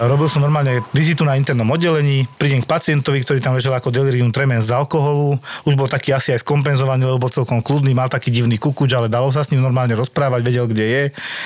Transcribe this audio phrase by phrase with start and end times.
[0.00, 4.32] Robil som normálne vizitu na internom oddelení, prídem k pacientovi, ktorý tam ležel ako delirium
[4.32, 5.36] tremens z alkoholu,
[5.68, 9.12] už bol taký asi aj skompenzovaný, lebo bol celkom kľudný, mal taký divný kukuč, ale
[9.12, 11.02] dalo sa s ním normálne rozprávať, vedel, kde je,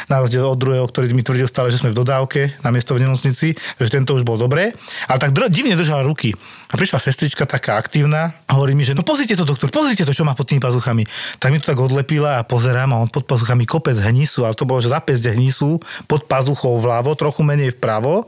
[0.06, 3.02] na rozdiel od druhého, ktorý mi tvrdil stále, že sme v dodávke na miesto v
[3.02, 4.72] nemocnici, že tento už bol dobré,
[5.10, 6.32] ale tak dr- divne držal ruky.
[6.70, 10.14] A prišla sestrička taká aktívna a hovorí mi, že no pozrite to, doktor, pozrite to,
[10.14, 11.06] čo má pod tými pazuchami.
[11.38, 14.66] Tak mi to tak odlepila a pozerám a on pod pazuchami kopec hnisu, ale to
[14.66, 15.78] bolo, že za hnisu
[16.10, 18.26] pod pazuchou vľavo, trochu menej vpravo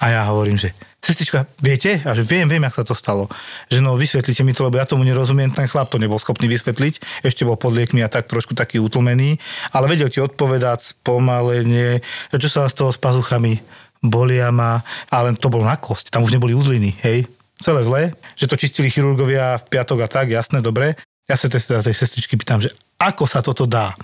[0.00, 2.02] a ja hovorím, že sestrička, viete?
[2.02, 3.30] A že viem, viem, jak sa to stalo.
[3.70, 7.22] Že no, vysvetlite mi to, lebo ja tomu nerozumiem, ten chlap to nebol schopný vysvetliť,
[7.22, 9.38] ešte bol pod liekmi a tak trošku taký utlmený,
[9.70, 12.02] ale vedel ti odpovedať spomalenie,
[12.34, 13.62] čo sa z toho s pazuchami
[14.02, 17.26] bolia ma, ale to bolo na kosť, tam už neboli uzliny, hej,
[17.58, 18.02] celé zlé,
[18.36, 20.98] že to čistili chirurgovia v piatok a tak, jasné, dobre.
[21.26, 22.70] Ja sa teda tej sestričky pýtam, že
[23.02, 23.98] ako sa toto dá?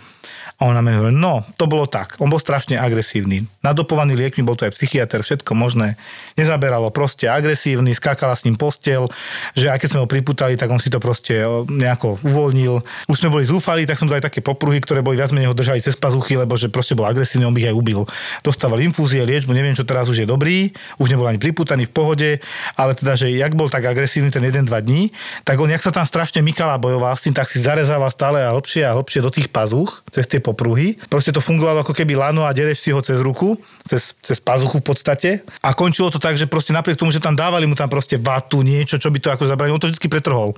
[0.62, 2.22] A ona mi hovorí, no, to bolo tak.
[2.22, 3.42] On bol strašne agresívny.
[3.66, 5.98] Nadopovaný liekmi, bol to aj psychiatr, všetko možné.
[6.38, 9.10] Nezaberalo proste agresívny, skákala s ním postel,
[9.58, 11.34] že aj keď sme ho priputali, tak on si to proste
[11.66, 12.78] nejako uvoľnil.
[13.10, 15.82] Už sme boli zúfali, tak som dali také popruhy, ktoré boli viac menej ho držali
[15.82, 18.06] cez pazuchy, lebo že proste bol agresívny, on by ich aj ubil.
[18.46, 20.70] Dostával infúzie, liečbu, neviem, čo teraz už je dobrý,
[21.02, 22.30] už nebol ani priputaný v pohode,
[22.78, 25.10] ale teda, že jak bol tak agresívny ten 1-2 dní,
[25.42, 28.54] tak on, jak sa tam strašne mykala bojoval s tým, tak si zarezával stále a
[28.54, 31.00] hlbšie a hlbšie do tých pazúch, cez tie popruhy.
[31.08, 33.56] Proste to fungovalo ako keby lano a dereš si ho cez ruku,
[33.88, 35.30] cez, cez pazuchu v podstate.
[35.64, 38.60] A končilo to tak, že proste napriek tomu, že tam dávali mu tam proste vatu,
[38.60, 40.52] niečo, čo by to ako zabránilo, on to vždy pretrhol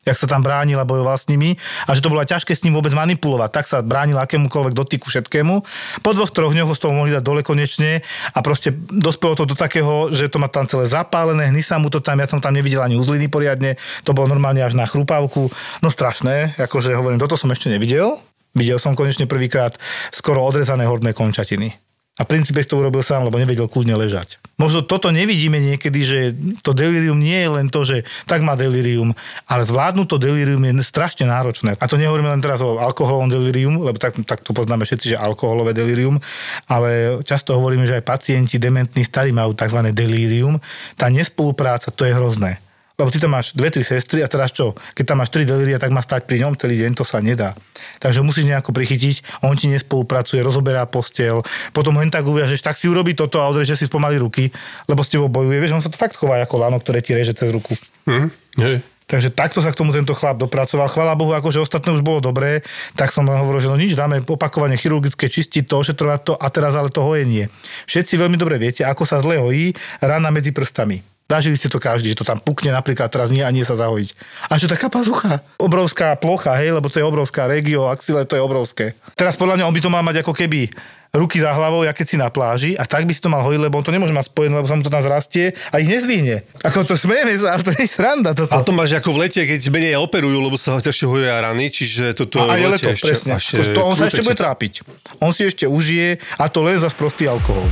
[0.00, 2.72] jak sa tam bránil a bojoval s nimi a že to bolo ťažké s ním
[2.72, 3.50] vôbec manipulovať.
[3.52, 5.54] Tak sa bránil akémukoľvek dotyku všetkému.
[6.00, 8.00] Po dvoch, troch dňoch ho z toho mohli dať dole konečne
[8.32, 11.92] a proste dospelo to do takého, že to má tam celé zapálené, hny sa mu
[11.92, 13.76] to tam, ja som tam nevidel ani uzliny poriadne,
[14.08, 15.52] to bolo normálne až na chrupavku.
[15.84, 18.16] No strašné, akože hovorím, toto som ešte nevidel.
[18.54, 19.78] Videl som konečne prvýkrát
[20.10, 21.76] skoro odrezané horné končatiny.
[22.20, 24.36] A princípe to urobil sám, lebo nevedel kľudne ležať.
[24.60, 26.18] Možno toto nevidíme niekedy, že
[26.60, 29.16] to delirium nie je len to, že tak má delirium,
[29.48, 31.80] ale zvládnuť to delirium je strašne náročné.
[31.80, 35.22] A to nehovoríme len teraz o alkoholovom delirium, lebo tak, tak to poznáme všetci, že
[35.22, 36.20] alkoholové delirium,
[36.68, 39.80] ale často hovoríme, že aj pacienti dementní starí majú tzv.
[39.88, 40.60] delirium.
[41.00, 42.60] Tá nespolupráca, to je hrozné.
[43.00, 44.76] Lebo ty tam máš dve, tri sestry a teraz čo?
[44.92, 47.56] Keď tam máš tri delíria, tak má stať pri ňom celý deň, to sa nedá.
[47.96, 51.40] Takže musíš nejako prichytiť, on ti nespolupracuje, rozoberá postel,
[51.72, 54.52] potom len tak uviažeš, tak si urobí toto a odreže si spomaly ruky,
[54.84, 55.56] lebo s tebou bojuje.
[55.64, 57.72] Vieš, on sa to fakt chová ako lano, ktoré ti reže cez ruku.
[58.04, 58.28] Mm,
[58.60, 58.84] je.
[59.10, 60.86] Takže takto sa k tomu tento chlap dopracoval.
[60.86, 62.62] Chvála Bohu, akože ostatné už bolo dobré,
[62.94, 66.78] tak som hovoril, že no nič, dáme opakovanie chirurgické, čistiť to, ošetrovať to a teraz
[66.78, 67.50] ale to hojenie.
[67.90, 71.09] Všetci veľmi dobre viete, ako sa zle hojí rana medzi prstami.
[71.30, 74.10] Zažili ste to každý, že to tam pukne napríklad teraz nie a nie sa zahojiť.
[74.50, 75.46] A čo taká pazucha?
[75.62, 78.98] Obrovská plocha, hej, lebo to je obrovská regio, axile, to je obrovské.
[79.14, 80.66] Teraz podľa mňa on by to mal mať ako keby
[81.14, 83.62] ruky za hlavou, ja keď si na pláži a tak by si to mal hojiť,
[83.62, 86.46] lebo on to nemôže mať spojené, lebo sa mu to tam zrastie a ich nezdvihne.
[86.66, 88.50] Ako to smejeme sa, ale to je sranda toto.
[88.50, 92.14] A to máš ako v lete, keď menej operujú, lebo sa ťažšie hoja rany, čiže
[92.14, 93.38] toto a, a je leto, ešte, presne.
[93.38, 94.86] Ešte, to on sa ešte bude trápiť.
[95.18, 97.66] On si ešte užije a to len za sprostý alkohol.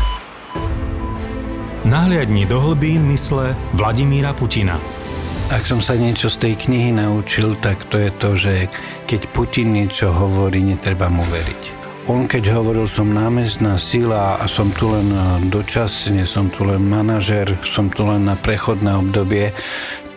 [1.88, 4.76] Nahliadni do hlbín mysle Vladimíra Putina.
[5.48, 8.68] Ak som sa niečo z tej knihy naučil, tak to je to, že
[9.08, 11.62] keď Putin niečo hovorí, netreba mu veriť.
[12.12, 15.08] On keď hovoril, som námestná sila a som tu len
[15.48, 19.56] dočasne, som tu len manažer, som tu len na prechodné obdobie,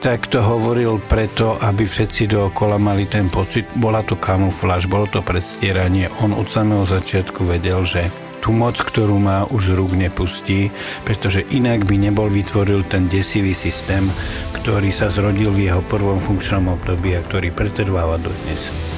[0.04, 5.24] tak to hovoril preto, aby všetci dookola mali ten pocit, bola to kamufláž, bolo to
[5.24, 6.12] predstieranie.
[6.20, 8.12] On od samého začiatku vedel, že
[8.42, 10.74] tú moc, ktorú má, už z rúk nepustí,
[11.06, 14.10] pretože inak by nebol vytvoril ten desivý systém,
[14.58, 18.92] ktorý sa zrodil v jeho prvom funkčnom období a ktorý pretrváva dodnes.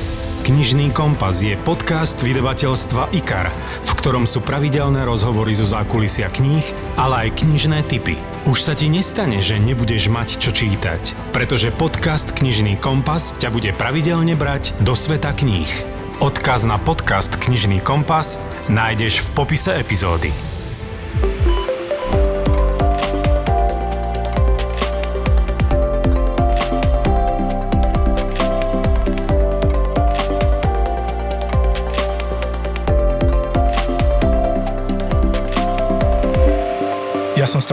[0.43, 3.47] Knižný kompas je podcast vydavateľstva IKAR,
[3.87, 6.67] v ktorom sú pravidelné rozhovory zo zákulisia kníh,
[6.99, 8.19] ale aj knižné typy.
[8.43, 13.71] Už sa ti nestane, že nebudeš mať čo čítať, pretože podcast Knižný kompas ťa bude
[13.71, 16.02] pravidelne brať do sveta kníh.
[16.21, 18.37] Odkaz na podcast Knižný kompas
[18.69, 20.29] nájdeš v popise epizódy.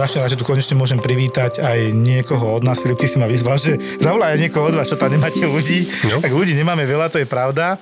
[0.00, 2.80] Strašne rád, že tu konečne môžem privítať aj niekoho od nás.
[2.80, 5.92] Filip, ty si ma vyzval, že zavolaj aj niekoho od vás, čo tam nemáte ľudí.
[6.08, 6.24] No.
[6.24, 7.76] Tak ľudí nemáme veľa, to je pravda.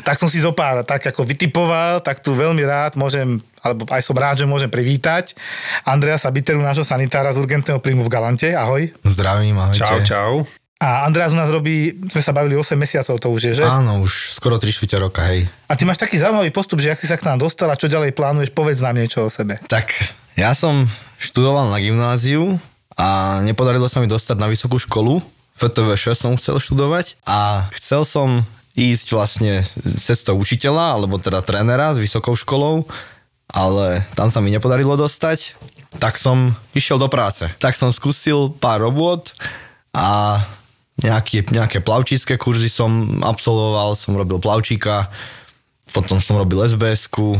[0.00, 4.00] Tak som si zo pár tak ako vytipoval, tak tu veľmi rád môžem alebo aj
[4.00, 5.36] som rád, že môžem privítať
[5.84, 8.56] Andreasa Biteru, nášho sanitára z urgentného príjmu v Galante.
[8.56, 8.88] Ahoj.
[9.04, 9.84] Zdravím, ahojte.
[9.84, 10.32] Čau, čau.
[10.80, 13.68] A Andreas u nás robí, sme sa bavili 8 mesiacov, to už je, že?
[13.68, 15.44] Áno, už skoro 3 čtvrte roka, hej.
[15.68, 17.84] A ty máš taký zaujímavý postup, že ak si sa k nám dostal a čo
[17.84, 19.60] ďalej plánuješ, povedz nám niečo o sebe.
[19.68, 19.92] Tak,
[20.40, 20.88] ja som
[21.20, 22.56] študoval na gymnáziu
[22.96, 25.20] a nepodarilo sa mi dostať na vysokú školu.
[25.60, 29.60] FTV 6 som chcel študovať a chcel som ísť vlastne
[30.00, 32.88] cestou učiteľa, alebo teda trénera s vysokou školou,
[33.52, 35.60] ale tam sa mi nepodarilo dostať,
[36.00, 37.44] tak som išiel do práce.
[37.60, 39.20] Tak som skúsil pár robôt
[39.92, 40.40] a
[41.02, 45.12] nejaké, nejaké plavčícke kurzy som absolvoval, som robil plavčíka,
[45.90, 47.36] potom som robil SBS-ku,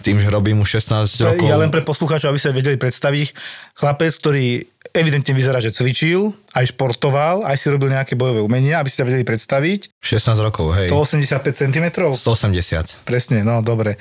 [0.00, 1.44] s tým, že robím už 16 rokov.
[1.44, 3.36] Ja len pre poslucháčov, aby sa vedeli predstaviť,
[3.76, 4.64] chlapec, ktorý
[4.96, 9.28] evidentne vyzerá, že cvičil, aj športoval, aj si robil nejaké bojové umenia, aby ste vedeli
[9.28, 10.00] predstaviť.
[10.00, 10.88] 16 rokov, hej.
[10.88, 11.86] 185 cm?
[12.16, 13.04] 180.
[13.04, 14.00] Presne, no dobre.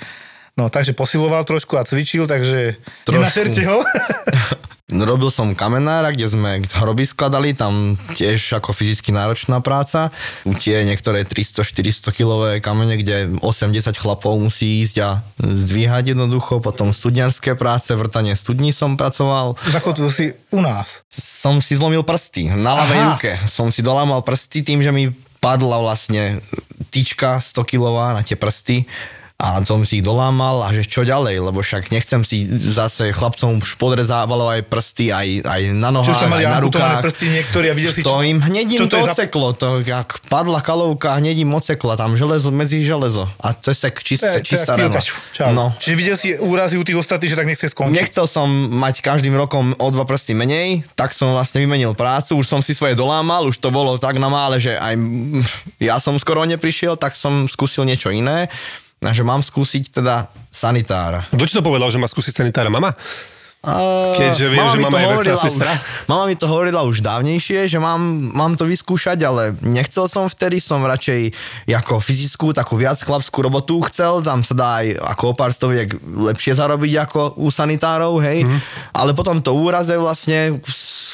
[0.55, 3.15] No takže posiloval trošku a cvičil, takže Trošku.
[3.15, 3.83] nenaserte ho.
[4.89, 10.09] Robil som kamenára, kde sme hroby skladali, tam tiež ako fyzicky náročná práca.
[10.61, 16.57] Tie niektoré 300-400 kilové kamene, kde 8-10 chlapov musí ísť a zdvíhať jednoducho.
[16.57, 19.61] Potom studniarské práce, vrtanie studní som pracoval.
[19.69, 21.05] Zakotvil si u nás.
[21.13, 23.31] Som si zlomil prsty na ľavej ruke.
[23.45, 26.41] Som si dolámal prsty tým, že mi padla vlastne
[26.89, 28.89] tyčka 100 kilová na tie prsty
[29.39, 33.63] a som si ich dolámal a že čo ďalej, lebo však nechcem si zase chlapcom
[33.79, 36.99] podrezávalo aj prsty, aj, aj na už nohách, tam mali aj na rukách.
[37.07, 38.03] prsty niektorí a videl si...
[38.03, 41.55] To im hneď im to to je za- oceklo, to jak padla kalovka, hneď im
[41.55, 43.31] ocekla, tam železo medzi železo.
[43.39, 44.99] A to je sek čist, To je- čistá rana.
[45.55, 45.71] No.
[45.79, 47.95] Čiže videl si úrazy u tých ostatných, že tak nechce skončiť.
[47.95, 52.43] Nechcel som mať každým rokom o dva prsty menej, tak som vlastne vymenil prácu, už
[52.43, 54.99] som si svoje dolámal, už to bolo tak na mále, že aj
[55.79, 58.51] ja som skoro neprišiel, tak som skúsil niečo iné.
[58.99, 61.23] Že mám skúsiť teda sanitára.
[61.31, 62.67] Kto ti to povedal, že má skúsiť sanitára?
[62.67, 62.91] Mama?
[63.59, 65.71] A Keďže viem, že mi mama je hovorila sestra.
[65.75, 67.99] Už, mama mi to hovorila už dávnejšie, že mám,
[68.31, 71.35] mám to vyskúšať, ale nechcel som vtedy, som radšej
[71.67, 75.91] ako fyzickú, takú viac chlapskú robotu chcel, tam sa dá aj ako o pár stoviek
[75.99, 78.47] lepšie zarobiť ako u sanitárov, hej.
[78.47, 78.59] Mm.
[78.95, 80.63] Ale potom to úraze vlastne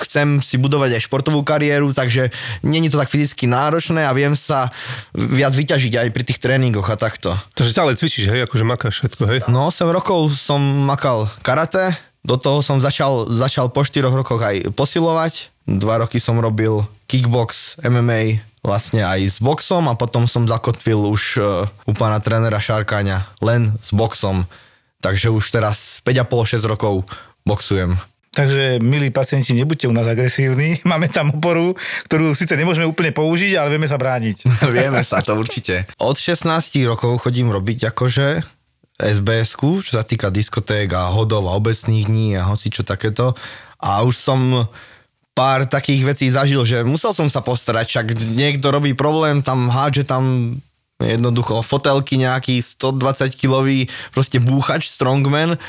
[0.06, 2.30] chcem si budovať aj športovú kariéru, takže
[2.62, 4.70] není to tak fyzicky náročné a viem sa
[5.18, 7.34] viac vyťažiť aj pri tých tréningoch a takto.
[7.58, 9.40] Takže stále cvičíš, hej, akože makáš všetko, hej?
[9.50, 11.90] No 8 rokov som makal karate,
[12.26, 15.54] do toho som začal, začal po 4 rokoch aj posilovať.
[15.70, 21.24] Dva roky som robil kickbox, MMA, vlastne aj s boxom a potom som zakotvil už
[21.38, 24.50] uh, u pána trénera Šarkáňa len s boxom.
[25.06, 27.06] Takže už teraz 5,5-6 rokov
[27.46, 27.94] boxujem.
[28.36, 30.82] Takže, milí pacienti, nebuďte u nás agresívni.
[30.90, 31.78] Máme tam oporu,
[32.10, 34.50] ktorú síce nemôžeme úplne použiť, ale vieme sa brániť.
[34.76, 35.88] Vieme sa to určite.
[36.02, 36.50] Od 16
[36.90, 38.55] rokov chodím robiť akože
[38.96, 43.36] sbs čo sa týka diskoték a hodov a obecných dní a hoci čo takéto.
[43.84, 44.72] A už som
[45.36, 48.06] pár takých vecí zažil, že musel som sa postarať, však
[48.40, 50.56] niekto robí problém, tam hádže tam
[50.96, 55.60] jednoducho fotelky nejaký 120 kilový proste búchač strongman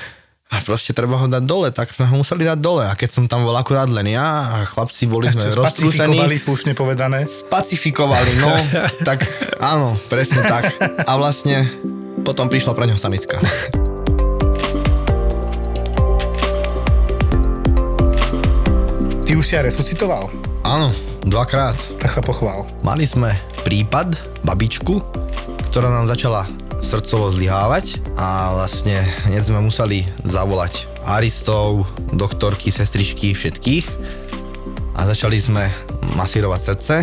[0.46, 3.24] a proste treba ho dať dole, tak sme ho museli dať dole a keď som
[3.26, 7.18] tam bol akurát len ja a chlapci boli sme roztrúsení Spacifikovali, slušne povedané.
[7.26, 8.54] spacifikovali, no,
[9.08, 9.26] tak
[9.58, 10.70] áno, presne tak.
[11.02, 11.66] A vlastne
[12.26, 13.38] potom prišla pre ňo sanitka.
[19.22, 20.26] Ty už si aj resuscitoval?
[20.66, 20.90] Áno,
[21.22, 21.78] dvakrát.
[22.02, 22.66] Tak sa pochvál.
[22.82, 24.98] Mali sme prípad, babičku,
[25.70, 26.50] ktorá nám začala
[26.82, 33.86] srdcovo zlyhávať a vlastne hneď sme museli zavolať aristov, doktorky, sestričky, všetkých
[34.98, 35.70] a začali sme
[36.18, 36.94] masírovať srdce.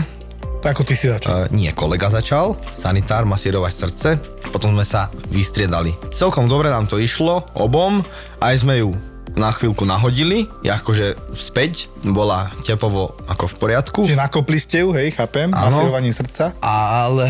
[0.63, 1.43] Ako ty si začal.
[1.43, 4.09] Uh, nie, kolega začal, sanitár, masírovať srdce,
[4.47, 5.91] potom sme sa vystriedali.
[6.15, 7.99] Celkom dobre nám to išlo, obom,
[8.39, 8.95] aj sme ju
[9.35, 13.99] na chvíľku nahodili, akože späť, bola tepovo ako v poriadku.
[14.05, 16.53] Že nakopli ste ju, hej, chápem, masírovaním srdca.
[16.63, 17.27] Ale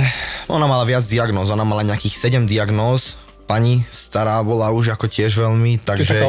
[0.52, 3.18] ona mala viac diagnóz, ona mala nejakých 7 diagnóz,
[3.54, 6.14] pani stará bola už ako tiež veľmi, Čiže takže...
[6.18, 6.26] taká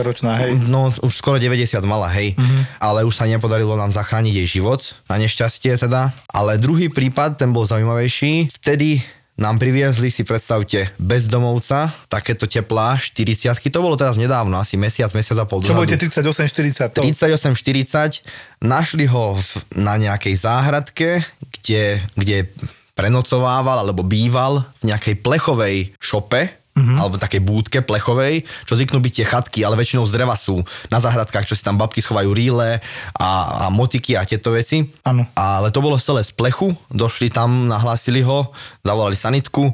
[0.00, 0.56] 80-90 ročná, hej.
[0.64, 2.32] No, už skoro 90 mala, hej.
[2.32, 2.80] Mm-hmm.
[2.80, 6.16] Ale už sa nepodarilo nám zachrániť jej život, na nešťastie teda.
[6.32, 8.48] Ale druhý prípad, ten bol zaujímavejší.
[8.64, 9.04] Vtedy
[9.36, 15.42] nám priviezli, si predstavte, bezdomovca, takéto teplá, 40 to bolo teraz nedávno, asi mesiac, mesiac
[15.42, 16.94] a pol Čo budete 38-40?
[16.94, 17.02] To.
[17.02, 18.24] 38-40,
[18.62, 21.26] našli ho v, na nejakej záhradke,
[21.60, 22.46] kde, kde
[22.94, 26.98] prenocovával alebo býval v nejakej plechovej šope, mm-hmm.
[26.98, 30.98] alebo takej búdke plechovej, čo zvyknú byť tie chatky, ale väčšinou z dreva sú na
[30.98, 32.82] záhradkách, čo si tam babky schovajú ríle
[33.18, 33.30] a,
[33.66, 34.90] a motiky a tieto veci.
[35.06, 35.26] Áno.
[35.38, 38.50] Ale to bolo celé z plechu, došli tam, nahlásili ho,
[38.82, 39.70] zavolali sanitku,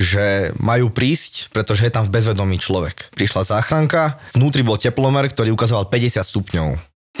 [0.00, 3.12] že majú prísť, pretože je tam v bezvedomí človek.
[3.12, 6.68] Prišla záchranka, vnútri bol teplomer, ktorý ukazoval 50 stupňov.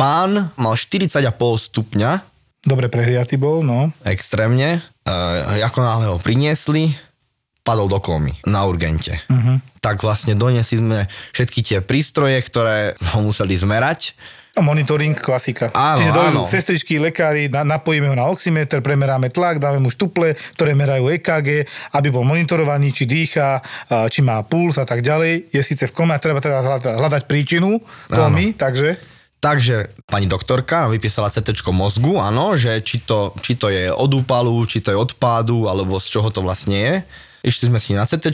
[0.00, 1.20] Pán mal 40,5
[1.60, 2.10] stupňa,
[2.60, 3.88] Dobre prehriatý bol, no.
[4.04, 4.84] extrémne.
[5.08, 6.92] E, ako náhle ho priniesli,
[7.64, 9.16] padol do komy na urgente.
[9.28, 9.60] Uh-huh.
[9.80, 14.12] Tak vlastne doniesli sme všetky tie prístroje, ktoré ho museli zmerať.
[14.58, 15.70] A monitoring, klasika.
[15.72, 16.50] Áno, Čiže dojdu áno.
[16.50, 21.64] sestričky, lekári, na, napojíme ho na oximeter, premeráme tlak, dáme mu štuple, ktoré merajú EKG,
[21.94, 23.62] aby bol monitorovaný, či dýcha,
[24.10, 25.54] či má puls a tak ďalej.
[25.54, 27.78] Je síce v kome a treba teraz hľadať, hľadať príčinu
[28.10, 29.09] komy, takže...
[29.40, 34.12] Takže pani doktorka nám vypísala CT mozgu, áno, že či to, či to je od
[34.12, 36.94] úpalu, či to je od pádu, alebo z čoho to vlastne je.
[37.48, 38.28] Išli sme si na CT,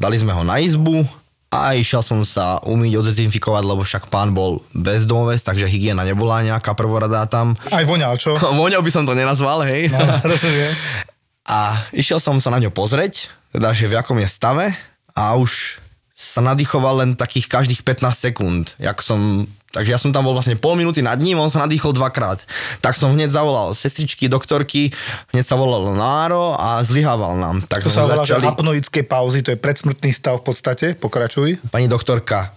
[0.00, 1.04] dali sme ho na izbu
[1.52, 6.72] a išiel som sa umyť, odezinfikovať, lebo však pán bol bezdomovec, takže hygiena nebola nejaká
[6.72, 7.52] prvoradá tam.
[7.68, 8.32] Aj voňal, čo?
[8.60, 9.92] Voňou by som to nenazval, hej.
[9.92, 10.00] No.
[11.50, 14.70] A išiel som sa na ňo pozrieť, teda, že v akom je stave
[15.18, 15.82] a už
[16.14, 18.64] sa nadýchoval len takých každých 15 sekúnd.
[18.78, 21.94] Jak som, takže ja som tam bol vlastne pol minúty nad ním, on sa nadýchol
[21.94, 22.42] dvakrát.
[22.82, 24.90] Tak som hneď zavolal sestričky, doktorky,
[25.30, 27.62] hneď sa volal Náro a zlyhával nám.
[27.70, 30.86] Tak To sa volá, začali, apnoické pauzy, to je predsmrtný stav v podstate.
[30.98, 31.62] Pokračuj.
[31.70, 32.50] pani doktorka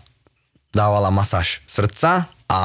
[0.73, 2.59] dávala masáž srdca a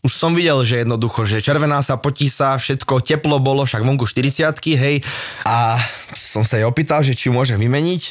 [0.00, 4.08] už som videl, že jednoducho, že červená sa, potí sa, všetko teplo bolo, však vonku
[4.08, 4.48] 40
[4.80, 5.04] hej.
[5.44, 5.76] A
[6.16, 8.02] som sa jej opýtal, že či ju môže vymeniť.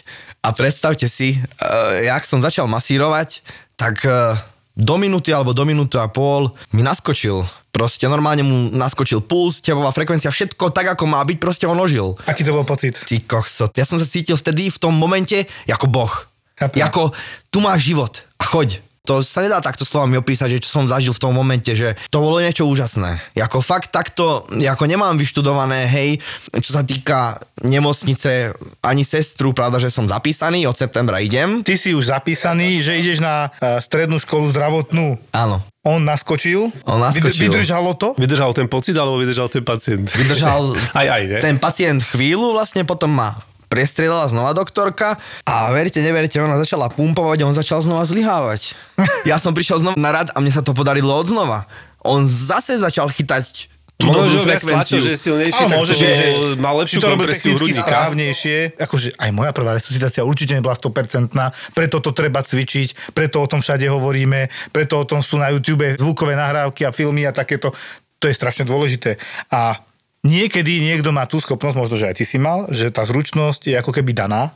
[0.46, 3.42] A predstavte si, uh, jak som začal masírovať,
[3.74, 4.38] tak uh,
[4.79, 7.43] do minúty alebo do minúty a pol mi naskočil.
[7.69, 12.15] Proste normálne mu naskočil puls, tebová frekvencia, všetko tak, ako má byť, proste on ožil.
[12.25, 12.98] Aký to bol pocit?
[13.03, 13.67] Ty kokso.
[13.75, 16.13] Ja som sa cítil vtedy v tom momente ako boh.
[16.57, 16.81] Chápem.
[16.83, 17.12] Ako
[17.51, 18.79] tu máš život a choď.
[19.10, 22.22] To sa nedá takto slovami opísať, že čo som zažil v tom momente, že to
[22.22, 23.18] bolo niečo úžasné.
[23.34, 26.22] Jako fakt takto, ako nemám vyštudované, hej,
[26.62, 28.54] čo sa týka nemocnice,
[28.86, 31.66] ani sestru, pravda, že som zapísaný, od septembra idem.
[31.66, 35.18] Ty si už zapísaný, že ideš na uh, strednú školu zdravotnú.
[35.34, 35.66] Áno.
[35.82, 36.70] On naskočil.
[36.86, 37.50] On naskočil.
[37.50, 38.13] Vydr- vydržalo to.
[38.13, 40.06] Vydržal ten pocit, alebo vydržal ten pacient?
[40.06, 41.39] Vydržal Aj, aj, ne?
[41.42, 47.38] ten pacient chvíľu, vlastne potom ma prestrelala znova doktorka a verte, neverte, ona začala pumpovať
[47.46, 48.74] a on začal znova zlyhávať.
[49.30, 51.70] Ja som prišiel znova na rad a mne sa to podarilo od znova.
[52.02, 54.76] On zase začal chytať tú Možno, dobrú že frekvenciu.
[54.80, 57.84] tlačil, že je silnejší, tak môže byť, že mal lepšiu to kompresiu hrudníka.
[57.84, 58.58] správnejšie.
[58.80, 61.36] Akože aj moja prvá resuscitácia určite nebola 100%,
[61.76, 66.00] preto to treba cvičiť, preto o tom všade hovoríme, preto o tom sú na YouTube
[66.00, 67.76] zvukové nahrávky a filmy a takéto.
[68.24, 69.20] To je strašne dôležité.
[69.52, 69.84] A
[70.26, 73.76] niekedy niekto má tú schopnosť, možno, že aj ty si mal, že tá zručnosť je
[73.80, 74.52] ako keby daná,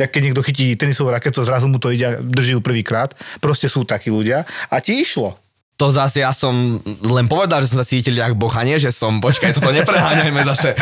[0.00, 3.14] jak keď niekto chytí tenisovú raketu, zrazu mu to ide a drží ju prvýkrát.
[3.38, 4.48] Proste sú takí ľudia.
[4.72, 5.36] A ti išlo.
[5.82, 8.94] To zase ja som len povedal, že som sa cítil jak boh a nie, že
[8.94, 10.78] som, počkaj, toto nepreháňajme zase.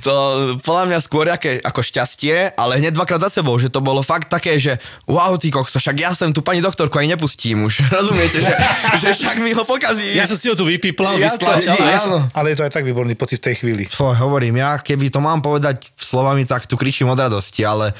[0.00, 0.14] To
[0.58, 4.26] podľa mňa skôr aké, ako šťastie, ale hneď dvakrát za sebou, že to bolo fakt
[4.26, 7.84] také, že wow, ty kokso, však ja sem tu pani doktorku aj nepustím už.
[7.92, 8.54] Rozumiete, že,
[8.96, 10.16] že však mi ho pokazí.
[10.16, 11.76] Ja som si ho tu vypiplal, Ja to- vystlačal.
[11.76, 12.18] ja- áno.
[12.32, 13.84] Ale je to aj tak výborný pocit v tej chvíli.
[13.84, 17.92] Fo, hovorím, ja keby to mám povedať slovami, tak tu kričím od radosti, ale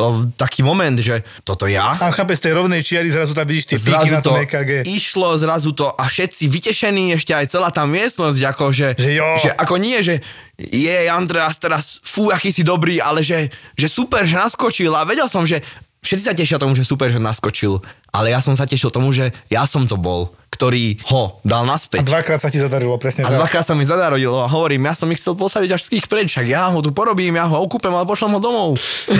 [0.00, 0.08] to
[0.40, 3.78] taký moment, že toto ja, A chápeš, z tej rovnej čiary zrazu tam vidíš tie
[3.78, 4.88] zrazu na to EKG.
[4.88, 9.28] išlo, zrazu to a všetci vytešení, ešte aj celá tá miestnosť, ako že, Že jo.
[9.36, 10.24] že ako nie, že
[10.56, 15.28] je Andreas teraz, fú, aký si dobrý, ale že, že super, že naskočil a vedel
[15.28, 15.60] som, že
[16.00, 19.30] všetci sa tešia tomu, že super, že naskočil, ale ja som sa tešil tomu, že
[19.46, 22.04] ja som to bol, ktorý ho dal A naspäť.
[22.04, 23.38] dvakrát sa ti zadarilo, presne A tak.
[23.38, 26.46] dvakrát sa mi zadarilo a hovorím, ja som ich chcel posadiť až všetkých preč, však
[26.46, 28.70] ja ho tu porobím, ja ho okúpem, ale pošlem ho domov.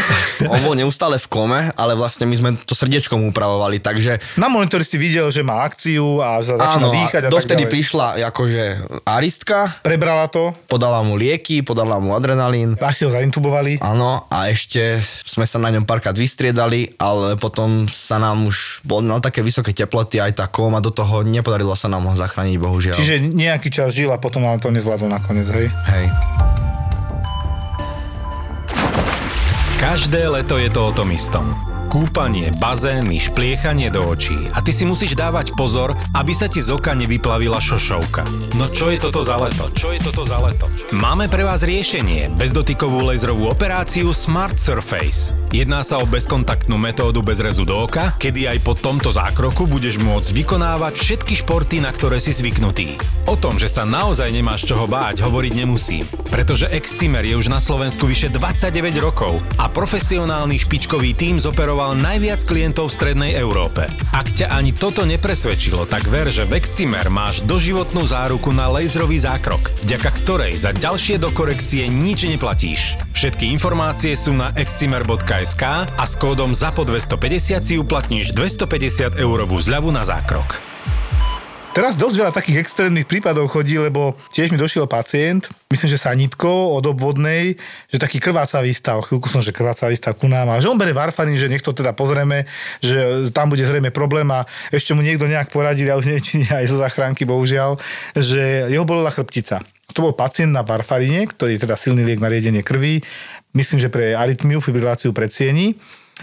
[0.44, 4.82] On bol neustále v kome, ale vlastne my sme to srdiečkom upravovali, takže Na monitori
[4.82, 7.72] si videl, že má akciu a za- začína áno, dýchať a tak dovtedy ďalej.
[7.72, 8.62] prišla akože
[9.04, 13.78] aristka, Prebrala to, podala mu lieky, podala mu adrenalín, asi ho zaintubovali.
[13.80, 19.04] Áno, a ešte sme sa na ňom párkrát vystriedali, ale potom sa nám už bol
[19.04, 22.96] na také vysoké teploty, aj tá kóma do toho nepodarilo sa nám ho zachrániť, bohužiaľ.
[22.96, 25.68] Čiže nejaký čas žil a potom ale to nezvládol nakoniec, hej.
[25.88, 26.06] Hej.
[29.80, 31.69] Každé leto je to o tom istom.
[31.90, 34.38] Kúpanie, bazény, špliechanie do očí.
[34.54, 38.54] A ty si musíš dávať pozor, aby sa ti z oka nevyplavila šošovka.
[38.54, 39.66] No čo je toto za leto?
[39.74, 40.70] Čo je toto za leto?
[40.94, 42.30] Máme pre vás riešenie.
[42.38, 45.34] Bezdotykovú laserovú operáciu Smart Surface.
[45.50, 49.98] Jedná sa o bezkontaktnú metódu bez rezu do oka, kedy aj po tomto zákroku budeš
[49.98, 53.02] môcť vykonávať všetky športy, na ktoré si zvyknutý.
[53.26, 56.06] O tom, že sa naozaj nemáš čoho báť, hovoriť nemusím.
[56.30, 62.44] Pretože Excimer je už na Slovensku vyše 29 rokov a profesionálny špičkový tím zoperoval najviac
[62.44, 63.88] klientov v strednej Európe.
[64.12, 66.60] Ak ťa ani toto nepresvedčilo, tak ver, že v
[67.08, 73.00] máš doživotnú záruku na laserový zákrok, vďaka ktorej za ďalšie dokorekcie nič neplatíš.
[73.16, 80.04] Všetky informácie sú na excimer.sk a s kódom ZAPO250 si uplatníš 250 eurovú zľavu na
[80.04, 80.69] zákrok.
[81.70, 86.74] Teraz dosť veľa takých extrémnych prípadov chodí, lebo tiež mi došiel pacient, myslím, že sanitko
[86.74, 87.54] od obvodnej,
[87.86, 90.90] že taký krvácavý stav, chvíľku som, že krvácavý stav ku nám, a že on bere
[90.90, 92.50] varfarín, že nech to teda pozrieme,
[92.82, 96.42] že tam bude zrejme problém a ešte mu niekto nejak poradil, ja už neviem, či
[96.42, 97.78] nie aj zo záchranky, bohužiaľ,
[98.18, 99.62] že jeho bolela chrbtica.
[99.94, 102.98] To bol pacient na varfarine, ktorý je teda silný liek na riedenie krvi,
[103.54, 105.78] myslím, že pre arytmiu, fibriláciu predsiení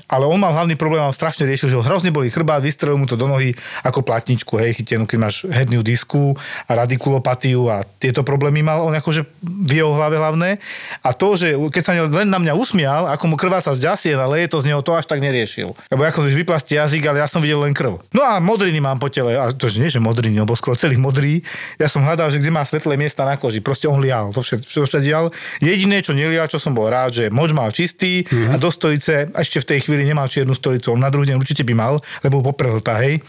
[0.06, 3.10] ale on mal hlavný problém, on strašne riešil, že ho hrozne boli chrbát, vystrelil mu
[3.10, 6.38] to do nohy ako platničku, hej, chytenú, keď máš herniu disku
[6.70, 10.62] a radikulopatiu a tieto problémy mal on akože v jeho hlave hlavné.
[11.02, 14.46] A to, že keď sa len na mňa usmial, ako mu krváca z ďasien, ale
[14.46, 15.74] je to z neho, to až tak neriešil.
[15.90, 18.04] Lebo ako že vyplastie jazyk, ale ja som videl len krv.
[18.12, 21.00] No a modriny mám po tele, a to že nie, že modriny, lebo skoro celý
[21.00, 21.40] modrý.
[21.80, 23.64] Ja som hľadal, že kde má svetlé miesta na koži.
[23.64, 25.30] Proste on lial, to všetko, všetko
[25.62, 28.54] Jediné, čo nelial, čo som bol rád, že moč mal čistý mm-hmm.
[28.54, 31.64] a do stojice ešte v tej chvíli nemal čiernu stolicu, on na druhý deň určite
[31.64, 33.24] by mal, lebo poprhlta, hej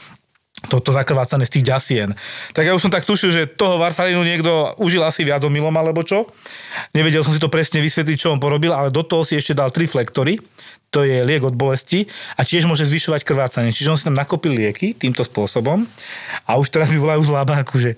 [0.66, 2.08] toto zakrvácané z tých ďasien.
[2.50, 6.02] Tak ja už som tak tušil, že toho varfarinu niekto užil asi viac omylom alebo
[6.02, 6.26] čo.
[6.98, 9.70] Nevedel som si to presne vysvetliť, čo on porobil, ale do toho si ešte dal
[9.70, 10.42] tri flektory,
[10.90, 13.70] to je liek od bolesti a tiež môže zvyšovať krvácanie.
[13.70, 15.86] Čiže on si tam nakopil lieky týmto spôsobom
[16.42, 17.94] a už teraz mi volajú z lábáku, že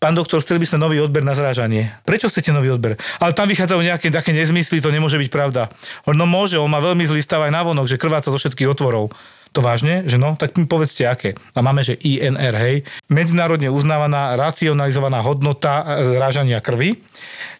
[0.00, 1.92] Pán doktor, chceli by sme nový odber na zrážanie.
[2.08, 2.96] Prečo chcete nový odber?
[3.20, 5.68] Ale tam vychádzajú nejaké také nezmysly, to nemôže byť pravda.
[6.08, 9.12] No môže, on má veľmi zlý stav aj na vonok, že krváca zo všetkých otvorov.
[9.52, 10.08] To vážne?
[10.08, 10.40] Že no?
[10.40, 11.36] Tak mi povedzte aké.
[11.52, 12.88] A máme, že INR, hej.
[13.12, 16.96] Medzinárodne uznávaná, racionalizovaná hodnota e, zrážania krvi.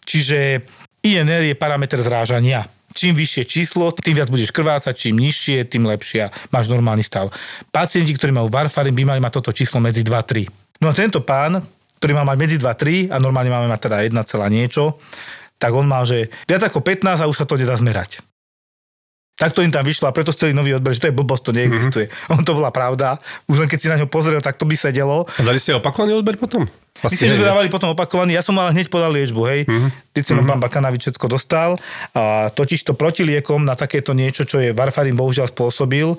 [0.09, 0.65] Čiže
[1.05, 2.65] INR je parameter zrážania.
[2.97, 6.33] Čím vyššie číslo, tým viac budeš krvácať, čím nižšie, tým lepšia.
[6.57, 7.29] Máš normálny stav.
[7.69, 10.49] Pacienti, ktorí majú varfarin, by mali mať toto číslo medzi 2-3.
[10.81, 11.61] No a tento pán,
[12.01, 14.17] ktorý má mať medzi 2-3 a normálne máme mať teda 1,
[14.49, 14.97] niečo,
[15.61, 18.25] tak on mal, že viac ako 15 a už sa to nedá zmerať.
[19.41, 21.57] Tak to im tam vyšlo a preto chceli nový odber, že to je blbosť, to
[21.57, 22.07] neexistuje.
[22.13, 22.37] Mm-hmm.
[22.37, 23.17] On to bola pravda.
[23.49, 25.25] Už len keď si na ňo pozrel, tak to by sedelo.
[25.25, 26.69] A dali ste opakovaný odber potom?
[27.01, 28.37] Myslím, že sme dávali potom opakovaný.
[28.37, 29.65] Ja som mal hneď podal liečbu, hej.
[29.65, 29.89] Mm-hmm.
[30.21, 30.45] Som mm-hmm.
[30.45, 31.81] pán Bakanavič všetko dostal.
[32.13, 36.13] A totiž to protiliekom na takéto niečo, čo je Varfarin bohužiaľ spôsobil,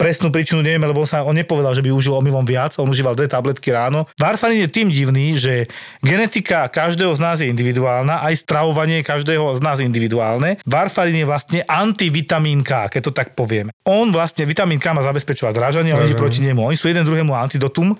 [0.00, 3.28] presnú príčinu nevieme, lebo sa on nepovedal, že by užil omylom viac, on užíval dve
[3.28, 4.08] tabletky ráno.
[4.16, 5.68] Varfarin je tým divný, že
[6.00, 10.56] genetika každého z nás je individuálna, aj stravovanie každého z nás je individuálne.
[10.64, 13.76] Varfarin je vlastne antivitamín K, keď to tak povieme.
[13.84, 16.64] On vlastne, vitamín K má zabezpečovať zrážanie, ale proti nemu.
[16.64, 17.92] Oni sú jeden druhému antidotum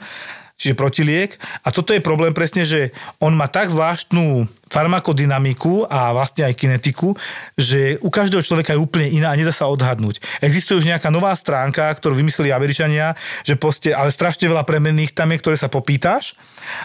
[0.61, 1.41] čiže protiliek.
[1.65, 7.17] A toto je problém presne, že on má tak zvláštnu farmakodynamiku a vlastne aj kinetiku,
[7.57, 10.21] že u každého človeka je úplne iná a nedá sa odhadnúť.
[10.45, 15.33] Existuje už nejaká nová stránka, ktorú vymysleli Američania, že poste, ale strašne veľa premenných tam
[15.33, 16.39] je, ktoré sa popýtaš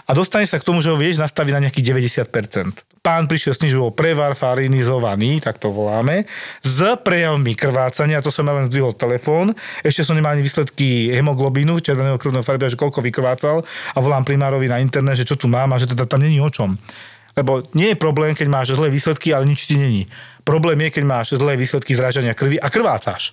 [0.08, 1.84] a dostaneš sa k tomu, že ho vieš nastaviť na nejakých
[2.26, 6.26] 90% pán prišiel s tým, že bol prevarfarinizovaný, tak to voláme,
[6.58, 9.54] s prejavmi krvácania, to som ja len zdvihol telefón,
[9.86, 13.62] ešte som nemal ani výsledky hemoglobínu, červeného krvného farbia, že koľko vykrvácal
[13.94, 16.50] a volám primárovi na internet, že čo tu mám a že teda tam není o
[16.50, 16.74] čom.
[17.38, 20.10] Lebo nie je problém, keď máš zlé výsledky, ale nič ti není.
[20.42, 23.30] Problém je, keď máš zlé výsledky zrážania krvi a krvácaš.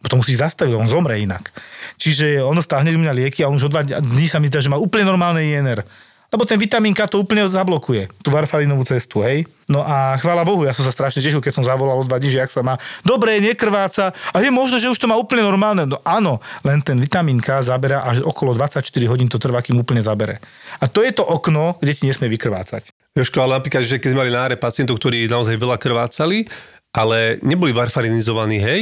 [0.00, 1.52] Potom musíš zastaviť, on zomre inak.
[2.00, 4.64] Čiže ono stáhne u mňa lieky a on už o dva dní sa mi zdá,
[4.64, 5.84] že má úplne normálne INR.
[6.30, 9.50] Lebo ten vitamín K to úplne zablokuje, tú varfarinovú cestu, hej.
[9.66, 12.30] No a chvála Bohu, ja som sa strašne tešil, keď som zavolal o dva dní,
[12.30, 15.90] že ak sa má dobre, nekrváca a je možné, že už to má úplne normálne.
[15.90, 20.06] No áno, len ten vitamín K zabera až okolo 24 hodín to trvá, kým úplne
[20.06, 20.38] zabere.
[20.78, 22.94] A to je to okno, kde ti nesmie vykrvácať.
[23.18, 26.46] Jožko, ale napríklad, že keď sme mali náre pacientov, ktorí naozaj veľa krvácali,
[26.90, 28.80] ale neboli varfarinizovaní, hej,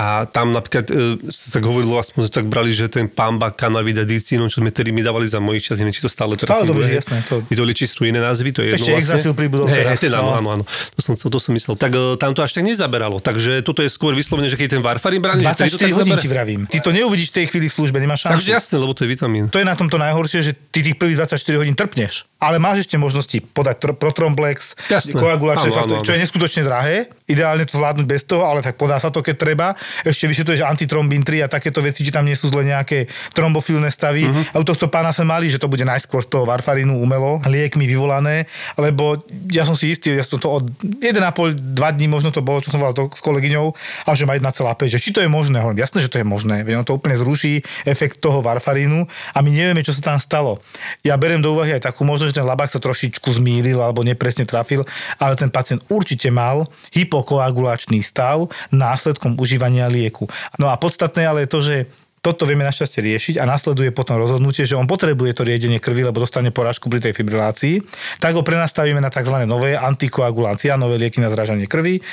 [0.00, 4.08] a tam napríklad e, sa tak hovorilo, aspoň sa tak brali, že ten pamba, kanavida,
[4.08, 6.88] dicínu, čo sme tedy mi dávali za mojich čas, neviem, či to stále Stále dobre,
[6.88, 7.20] jasné.
[7.28, 7.44] To...
[7.44, 9.36] Je to sú iné názvy, to je Ešte jedno vlastne.
[9.36, 10.00] pribudol hey, teraz.
[10.00, 10.24] Ten, no.
[10.24, 10.64] áno, áno, áno.
[10.96, 11.76] To som, to som myslel.
[11.76, 13.20] Tak e, tam to až tak nezaberalo.
[13.20, 16.16] Takže toto je skôr vyslovene, že keď ten varfarín bráni, 24 že to tak hodín
[16.16, 16.64] ti vravím.
[16.64, 18.40] Ty to neuvidíš v tej chvíli v službe, nemáš šancu.
[18.40, 19.52] Takže jasné, lebo to je vitamín.
[19.52, 22.24] To je na tomto najhoršie, že ty tých prvých 24 hodín trpneš.
[22.40, 24.80] Ale máš ešte možnosti podať tr- protromplex,
[25.12, 25.68] koagulačné,
[26.00, 27.12] čo je neskutočne drahé.
[27.28, 29.66] Ideálne to zvládnuť bez toho, ale tak podá sa to, keď treba.
[30.06, 34.26] Ešte vyšetruješ antitrombín 3 a takéto veci, či tam nie sú zle nejaké trombofilné stavy.
[34.26, 34.54] Uh-huh.
[34.54, 37.86] A u tohto pána sme mali, že to bude najskôr z toho varfarinu umelo, liekmi
[37.88, 40.64] vyvolané, lebo ja som si istý, ja som to od
[41.00, 41.60] 1,5-2
[41.96, 43.66] dní možno to bolo, čo som volal s kolegyňou,
[44.06, 45.62] a že má 1,5, že či to je možné.
[45.64, 49.38] Hovorím, jasné, že to je možné, veď on to úplne zruší efekt toho varfarinu a
[49.40, 50.60] my nevieme, čo sa tam stalo.
[51.00, 54.44] Ja berem do úvahy aj takú možnosť, že ten labák sa trošičku zmýlil alebo nepresne
[54.44, 54.84] trafil,
[55.16, 60.28] ale ten pacient určite mal hypokoagulačný stav následkom užívania lieku.
[60.58, 61.76] No a podstatné ale je to, že
[62.20, 66.20] toto vieme našťastie riešiť a nasleduje potom rozhodnutie, že on potrebuje to riedenie krvi, lebo
[66.20, 67.80] dostane porážku pri tej fibrilácii,
[68.20, 69.40] tak ho prenastavíme na tzv.
[69.48, 72.04] nové antikoagulácia, nové lieky na zražanie krvi,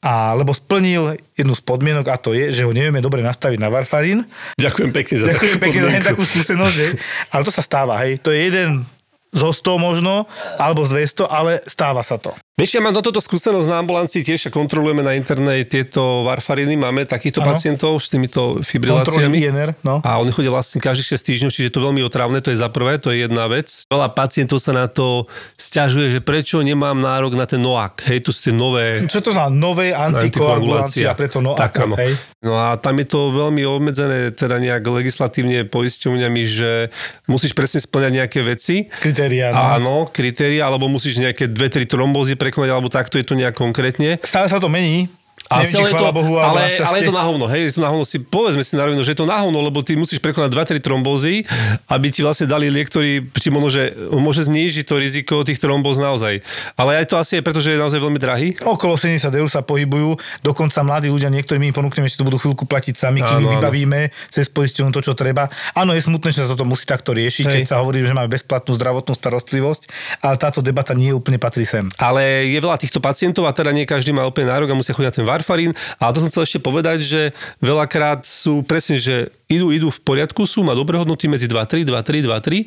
[0.00, 3.68] a, lebo splnil jednu z podmienok a to je, že ho nevieme dobre nastaviť na
[3.68, 4.24] varfarín.
[4.56, 6.08] Ďakujem pekne za Ďakujem takú pekne za podmienku.
[6.08, 6.86] takú skúsenosť, že?
[7.28, 8.16] ale to sa stáva, hej.
[8.24, 8.88] To je jeden
[9.30, 10.24] zo 100 možno,
[10.56, 12.32] alebo z 200, ale stáva sa to.
[12.60, 16.76] Vieš, ja mám na toto skúsenosť na ambulancii, tiež sa kontrolujeme na interne tieto varfariny,
[16.76, 17.56] máme takýchto Áno.
[17.56, 19.48] pacientov s týmito fibriláciami.
[19.48, 20.04] INR, no.
[20.04, 22.68] A oni chodia vlastne každých 6 týždňov, čiže to je veľmi otrávne, to je za
[22.68, 23.88] prvé, to je jedna vec.
[23.88, 25.24] Veľa pacientov sa na to
[25.56, 29.32] stiažuje, že prečo nemám nárok na ten NOAC, hej, to sú tie nové Čo to
[29.32, 29.56] znamená?
[29.56, 31.96] Nové antikoagulácia, preto no tak, áno.
[31.96, 32.12] hej.
[32.40, 36.88] No a tam je to veľmi obmedzené teda nejak legislatívne poisťovňami, že
[37.28, 38.88] musíš presne splňať nejaké veci.
[38.88, 39.60] Kritéria, no.
[39.60, 44.16] Áno, kritéria, alebo musíš nejaké dve, tri trombózy prekonať, alebo takto je to nejak konkrétne.
[44.24, 45.12] Stále sa to mení.
[45.50, 47.90] A Neviem, celé to, Bohu, ale, ale je to na hovno, hej, je to na
[47.90, 48.06] hovno.
[48.06, 50.78] Si, povedzme si na rovinu, že je to na hovno, lebo ty musíš prekonať 2-3
[50.78, 51.42] trombózy,
[51.90, 55.98] aby ti vlastne dali liek, ktorý ti možno, že môže znížiť to riziko tých trombóz
[55.98, 56.38] naozaj.
[56.78, 58.54] Ale aj to asi je preto, že je naozaj veľmi drahý.
[58.62, 60.14] Okolo 70 eur sa pohybujú,
[60.46, 63.42] dokonca mladí ľudia, niektorí my im ponúkneme, že si to budú chvíľku platiť sami, kým
[63.42, 63.54] Áno, im áno.
[63.58, 65.50] vybavíme cez poisťovňu to, čo treba.
[65.74, 67.54] Áno, je smutné, že sa toto musí takto riešiť, Hej.
[67.58, 69.82] keď sa hovorí, že máme bezplatnú zdravotnú starostlivosť,
[70.22, 71.90] ale táto debata nie úplne patrí sem.
[71.98, 75.10] Ale je veľa týchto pacientov a teda nie každý má úplne nárok a musia chodiť
[75.10, 75.70] na ten varfarín.
[76.02, 77.20] A to som chcel ešte povedať, že
[77.62, 82.26] veľakrát sú presne, že idú, idú v poriadku, sú, má dobré hodnoty medzi 2-3, 2-3,
[82.26, 82.66] 2-3,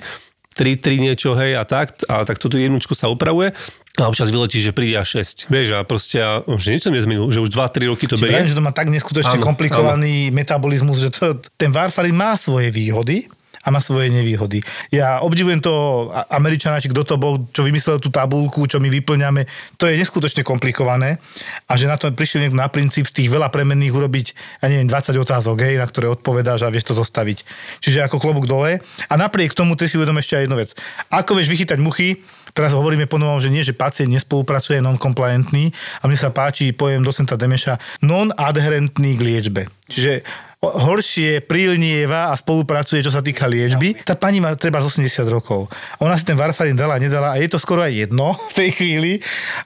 [0.54, 3.52] 3-3 niečo, hej, a tak, a tak toto jednučko sa upravuje.
[3.98, 5.50] A občas vyletí, že príde až 6.
[5.54, 8.46] Vieš, a proste, a už nič som nezmenil, že už 2-3 roky to berie.
[8.46, 13.30] že to má tak neskutočne Áno, komplikovaný metabolizmus, že to, ten varfarín má svoje výhody,
[13.64, 14.60] a má svoje nevýhody.
[14.92, 19.48] Ja obdivujem A- Američana, či kto to bol, čo vymyslel tú tabulku, čo my vyplňame.
[19.80, 21.24] To je neskutočne komplikované
[21.72, 24.26] a že na to prišiel niekto na princíp z tých veľa premenných urobiť,
[24.60, 27.48] ja neviem, 20 otázok, hej, na ktoré odpovedáš a vieš to zostaviť.
[27.80, 28.84] Čiže ako klobúk dole.
[29.08, 30.70] A napriek tomu ty si uvedom ešte aj jednu vec.
[31.08, 32.20] Ako vieš vychytať muchy,
[32.52, 35.72] teraz hovoríme ponovom, že nie, že pacient nespolupracuje, je non-compliantný
[36.02, 39.62] a mne sa páči pojem docenta Demeša, non-adherentný k liečbe.
[39.88, 40.24] Čiže
[40.72, 44.00] horšie prílnieva a spolupracuje, čo sa týka liečby.
[44.08, 45.68] Tá pani má treba z 80 rokov.
[46.00, 48.70] A ona si ten varfarín dala, nedala a je to skoro aj jedno v tej
[48.76, 49.12] chvíli.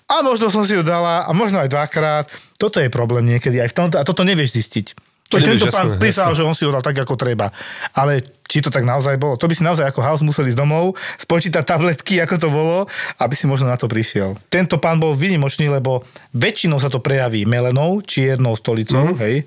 [0.09, 2.25] A možno som si ho dala a možno aj dvakrát.
[2.57, 4.87] Toto je problém niekedy aj v tomto a toto nevieš zistiť.
[5.27, 6.37] To nevieš, tento pán jasné, prísal, jasné.
[6.39, 7.51] že on si ho dal tak, ako treba.
[7.91, 9.35] Ale či to tak naozaj bolo?
[9.35, 12.87] To by si naozaj ako house museli ísť domov, spočítať tabletky, ako to bolo,
[13.19, 14.39] aby si možno na to prišiel.
[14.47, 19.19] Tento pán bol vynimočný, lebo väčšinou sa to prejaví melenou, čiernou stolicou, mm.
[19.19, 19.43] hej.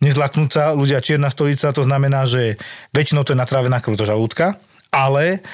[0.00, 2.56] Nezlaknúca, ľudia čierna stolica, to znamená, že
[2.96, 4.56] väčšinou to je natrávená krv do žalúdka,
[4.88, 5.44] ale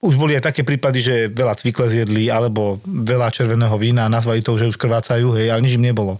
[0.00, 4.40] už boli aj také prípady, že veľa cvikle zjedli, alebo veľa červeného vína a nazvali
[4.40, 6.16] to, že už krvácajú, hej, ale nič im nebolo.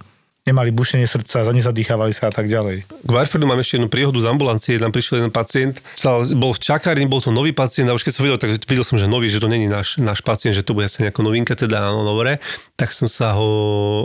[0.51, 2.83] Nemali bušenie srdca, nezadýchávali sa a tak ďalej.
[2.83, 5.79] K Warfardu mám ešte jednu príhodu z ambulancie, tam prišiel jeden pacient,
[6.35, 8.99] bol v čakárni, bol to nový pacient a už keď som videl, tak videl som,
[8.99, 11.95] že nový, že to není náš, náš pacient, že to bude asi nejaká novinka, teda
[11.95, 12.43] áno, dobre.
[12.75, 13.47] Tak som sa ho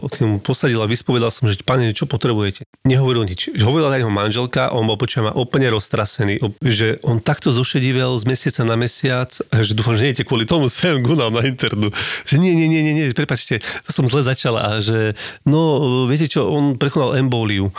[0.05, 2.61] k nemu posadil a vyspovedal som, že pane, čo potrebujete?
[2.85, 3.49] Nehovoril nič.
[3.57, 8.61] Hovorila aj jeho manželka, on bol počujem úplne roztrasený, že on takto zošedivel z mesiaca
[8.61, 11.89] na mesiac, že dúfam, že nie kvôli tomu sem ku nám na internu.
[12.29, 16.34] Že nie, nie, nie, nie, nie, prepačte, som zle začala a že no, viete čo,
[16.43, 17.71] on prekonal embóliu.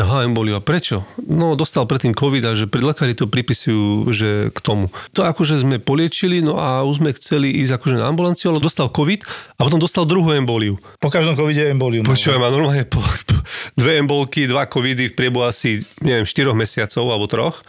[0.00, 0.56] Aha, emboliu.
[0.56, 1.04] A prečo?
[1.20, 4.88] No, dostal predtým COVID a že pri lekári to pripisujú, že k tomu.
[5.12, 8.88] To akože sme poliečili, no a už sme chceli ísť akože na ambulanciu, ale dostal
[8.88, 9.20] COVID
[9.60, 10.80] a potom dostal druhú emboliu.
[10.96, 12.08] Po každom covide embolium.
[12.08, 13.36] Počúvaj ma, normálne po, po,
[13.76, 17.60] dve embolky, dva covidy v priebehu asi, neviem, 4 mesiacov alebo troch.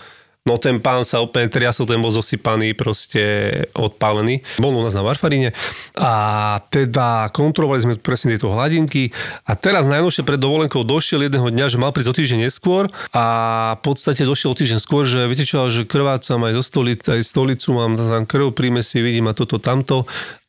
[0.44, 3.24] No ten pán sa úplne triasol, ten bol zosypaný, proste
[3.80, 4.44] odpálený.
[4.60, 5.56] Bol u nás na Varfarine.
[5.96, 9.16] A teda kontrolovali sme presne tieto hladinky.
[9.48, 12.92] A teraz najnovšie pred dovolenkou došiel jedného dňa, že mal prísť o týždeň neskôr.
[13.16, 13.24] A
[13.80, 17.24] v podstate došiel o týždeň skôr, že viete čo, že krvácam aj zo stolice, aj
[17.24, 20.04] stolicu, mám tam krv, príjme si, vidím a toto, tamto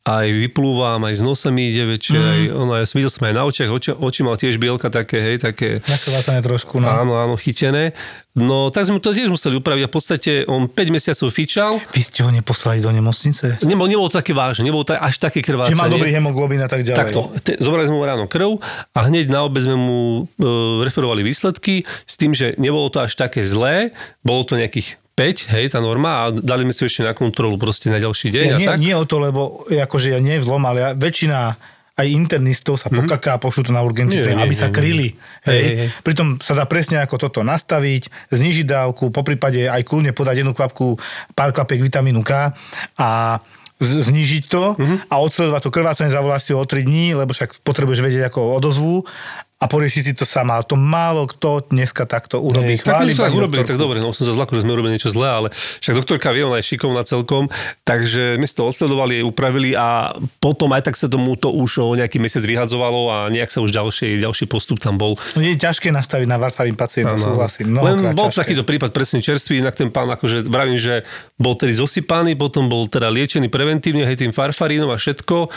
[0.05, 2.29] aj vyplúvam, aj z nosa mi ide väčšie, mm.
[2.29, 5.17] aj, ono, ja som videl som aj na očiach, oči, oči mal tiež bielka také,
[5.17, 6.85] hej, také, Nakrovátané trošku, no.
[6.85, 7.97] áno, áno, chytené.
[8.37, 12.05] No, tak sme to tiež museli upraviť a v podstate on 5 mesiacov fičal, Vy
[12.05, 13.65] ste ho neposlali do nemocnice?
[13.65, 15.73] nebolo, nebolo to také vážne, nebolo to až také krvácanie.
[15.73, 16.99] Že má dobrý hemoglobín a tak ďalej.
[17.01, 18.61] Takto, te, zobrali sme mu ráno krv
[18.93, 20.45] a hneď na obe sme mu e,
[20.85, 23.89] referovali výsledky s tým, že nebolo to až také zlé,
[24.21, 27.87] bolo to nejakých 5, hej, tá norma a dali sme si ešte na kontrolu proste
[27.87, 28.77] na ďalší deň Ja, a nie, tak.
[28.77, 31.55] nie o to, lebo akože ja nie vzlom, ale ja, väčšina
[31.95, 34.11] aj internistov sa pokaká a pošlú to na Mhm.
[34.11, 34.75] Nie, príjem, nie, aby nie, sa nie.
[34.75, 35.09] kryli.
[35.41, 35.63] Hej, Hej.
[35.63, 35.89] hej, hej.
[36.03, 40.51] Pritom sa dá presne ako toto nastaviť, znižiť dávku, po prípade aj kľudne podať jednu
[40.51, 40.99] kvapku,
[41.31, 42.51] pár kvapiek vitamínu K
[42.99, 43.39] a
[43.77, 44.95] znižiť to Mhm.
[45.07, 48.55] a odsledovať to krvácanie zavolá si ho o 3 dní, lebo však potrebuješ vedieť ako
[48.55, 49.07] odozvu
[49.55, 50.59] a porieši si to sama.
[50.59, 52.75] A to málo kto dneska takto urobí.
[52.75, 53.71] Hej, tak my sme tak urobili, doktorku.
[53.71, 56.43] tak dobre, no som sa zlako, že sme urobili niečo zlé, ale však doktorka vie,
[56.43, 57.47] ona je šikovná celkom,
[57.87, 60.11] takže my to odsledovali, upravili a
[60.43, 63.71] potom aj tak sa tomu to už o nejaký mesiac vyhadzovalo a nejak sa už
[63.71, 65.15] ďalší, ďalší postup tam bol.
[65.35, 67.35] No nie je ťažké nastaviť na varfarín pacienta, Áno.
[67.35, 67.75] súhlasím.
[67.79, 68.39] Len bol ťažké.
[68.43, 71.07] takýto prípad presne čerstvý, inak ten pán akože vravím, že
[71.39, 75.47] bol tedy zosypaný, potom bol teda liečený preventívne, hej, tým farfarínom a všetko.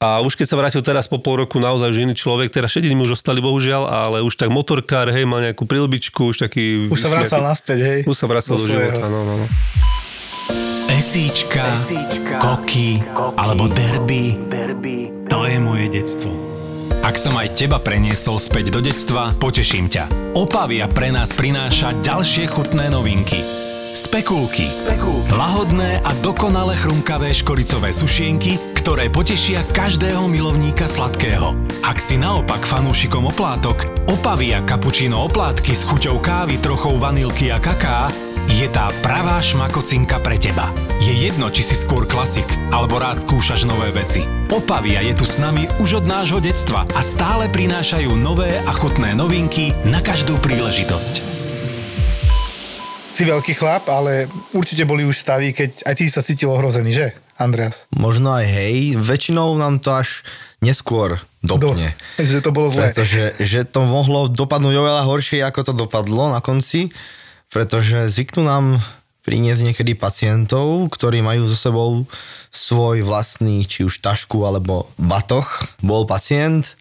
[0.00, 2.96] A už keď sa vrátil teraz po pol roku, naozaj už iný človek, teraz šediny
[2.96, 6.88] mu už ostali bohužiaľ, ale už tak motorkár, hej, mal nejakú prilbičku, už taký...
[6.88, 8.00] Už sa vracal naspäť, hej.
[8.08, 9.46] Už sa vracal do, Do života, no, no, no.
[10.88, 11.84] Esíčka,
[12.40, 13.04] koky
[13.36, 14.40] alebo derby.
[15.28, 16.32] To je moje detstvo.
[17.04, 20.32] Ak som aj teba preniesol späť do detstva, poteším ťa.
[20.32, 23.44] Opavia pre nás prináša ďalšie chutné novinky.
[23.90, 24.70] Spekulky.
[24.70, 25.34] Spekulky.
[25.34, 31.58] Lahodné a dokonale chrumkavé škoricové sušienky, ktoré potešia každého milovníka sladkého.
[31.82, 38.14] Ak si naopak fanúšikom oplátok, opavia kapučino oplátky s chuťou kávy, trochou vanilky a kaká,
[38.46, 40.70] je tá pravá šmakocinka pre teba.
[41.02, 44.22] Je jedno, či si skôr klasik, alebo rád skúšaš nové veci.
[44.54, 49.18] Opavia je tu s nami už od nášho detstva a stále prinášajú nové a chutné
[49.18, 51.49] novinky na každú príležitosť.
[53.20, 57.06] Si veľký chlap, ale určite boli už stavy, keď aj ty sa cítil ohrozený, že,
[57.36, 57.84] Andreas?
[57.92, 60.24] Možno aj hej, väčšinou nám to až
[60.64, 61.92] neskôr dopne.
[62.16, 62.88] Do, že to bolo zlé.
[62.88, 66.96] Pretože že to mohlo dopadnúť oveľa horšie, ako to dopadlo na konci,
[67.52, 68.80] pretože zvyknú nám
[69.20, 72.08] priniesť niekedy pacientov, ktorí majú so sebou
[72.48, 75.44] svoj vlastný, či už tašku alebo batoh.
[75.84, 76.72] Bol pacient,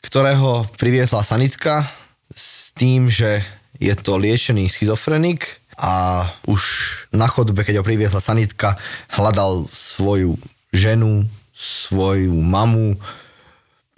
[0.00, 1.84] ktorého priviezla sanitka
[2.32, 3.44] s tým, že
[3.78, 6.62] je to liečený schizofrenik a už
[7.14, 8.74] na chodbe, keď ho priviezla sanitka,
[9.14, 10.34] hľadal svoju
[10.74, 11.22] ženu,
[11.54, 12.98] svoju mamu,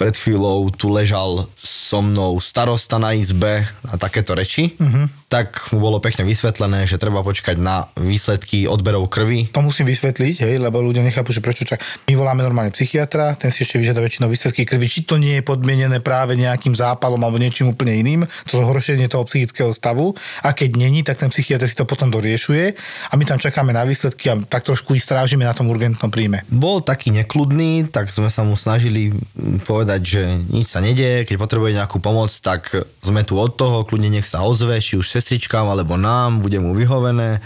[0.00, 5.12] pred chvíľou tu ležal so mnou starosta na izbe a takéto reči, uh-huh.
[5.30, 9.46] Tak mu bolo pekne vysvetlené, že treba počkať na výsledky odberov krvi.
[9.54, 11.78] To musím vysvetliť, hej, lebo ľudia nechápu, že prečo čak...
[12.10, 15.46] My voláme normálne psychiatra, ten si ešte vyžiada väčšinou výsledky krvi, či to nie je
[15.46, 20.18] podmienené práve nejakým zápalom alebo niečím úplne iným, to zhoršenie toho psychického stavu.
[20.42, 22.74] A keď není, tak ten psychiatr si to potom doriešuje
[23.06, 26.42] a my tam čakáme na výsledky a tak trošku ich strážime na tom urgentnom príjme.
[26.50, 31.36] Bol taký nekľudný, tak sme sa mu snažili mm, povedať, že nič sa nedieje, keď
[31.38, 35.68] potrebuje nejakú pomoc, tak sme tu od toho, kľudne nech sa ozve, či už sestričkám
[35.68, 37.44] alebo nám, bude mu vyhovené.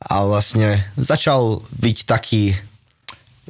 [0.00, 2.56] A vlastne začal byť taký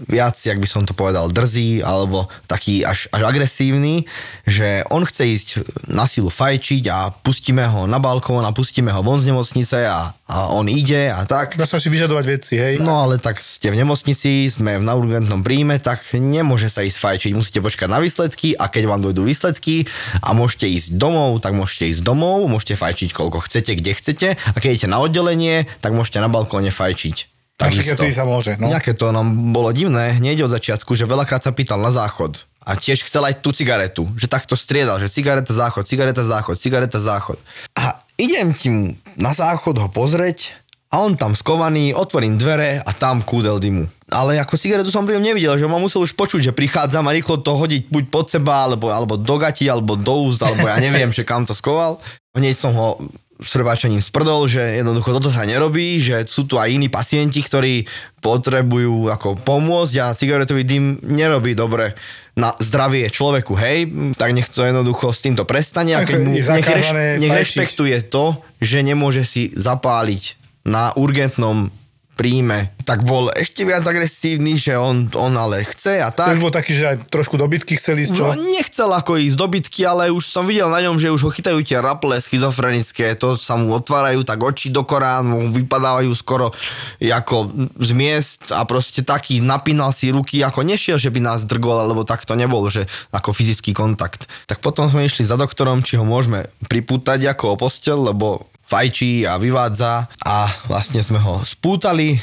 [0.04, 4.04] viac, jak by som to povedal, drzý alebo taký až, až agresívny,
[4.44, 5.48] že on chce ísť
[5.88, 10.12] na silu fajčiť a pustíme ho na balkón a pustíme ho von z nemocnice a,
[10.12, 11.56] a on ide a tak.
[11.56, 12.74] Dá sa si vyžadovať veci, hej.
[12.78, 16.98] No ale tak ste v nemocnici, sme v na urgentnom príjme, tak nemôže sa ísť
[17.00, 19.88] fajčiť, musíte počkať na výsledky a keď vám dojdú výsledky
[20.20, 24.56] a môžete ísť domov, tak môžete ísť domov, môžete fajčiť koľko chcete, kde chcete a
[24.60, 27.35] keď idete na oddelenie, tak môžete na balkóne fajčiť.
[27.56, 28.68] Na psychiatrii sa môže, no.
[28.68, 32.74] Nejaké to nám bolo divné hneď od začiatku, že veľakrát sa pýtal na záchod a
[32.74, 37.38] tiež chcel aj tú cigaretu, že takto striedal, že cigareta, záchod, cigareta, záchod, cigareta, záchod.
[37.78, 40.52] A idem ti mu na záchod ho pozrieť
[40.90, 43.86] a on tam skovaný, otvorím dvere a tam kúdel dymu.
[44.10, 47.14] Ale ako cigaretu som pri ňom nevidel, že ma musel už počuť, že prichádzam a
[47.14, 50.78] rýchlo to hodiť buď pod seba, alebo, alebo do gati, alebo do úst, alebo ja
[50.78, 51.98] neviem, že kam to skoval.
[52.34, 53.02] Hneď som ho
[53.36, 57.84] s prepáčením sprdol, že jednoducho toto sa nerobí, že sú tu aj iní pacienti, ktorí
[58.24, 61.92] potrebujú ako pomôcť a cigaretový dym nerobí dobre
[62.36, 63.78] na zdravie človeku, hej,
[64.16, 66.88] tak nech to jednoducho s týmto prestane a keď mu, nech, reš,
[67.20, 70.36] nech rešpektuje to, že nemôže si zapáliť
[70.68, 71.72] na urgentnom
[72.16, 76.40] príjme, tak bol ešte viac agresívny, že on, on ale chce a tak.
[76.40, 78.24] Už bol taký, že aj trošku dobytky chceli ísť, čo?
[78.32, 81.30] No, nechcel ako ísť do bitky, ale už som videl na ňom, že už ho
[81.30, 86.56] chytajú tie raple schizofrenické, to sa mu otvárajú tak oči do korán, mu vypadávajú skoro
[87.04, 91.84] ako z miest a proste taký napínal si ruky, ako nešiel, že by nás drgol,
[91.84, 94.24] alebo tak to nebol, že ako fyzický kontakt.
[94.48, 99.24] Tak potom sme išli za doktorom, či ho môžeme pripútať ako o postel, lebo fajčí
[99.24, 102.18] a vyvádza a vlastne sme ho spútali,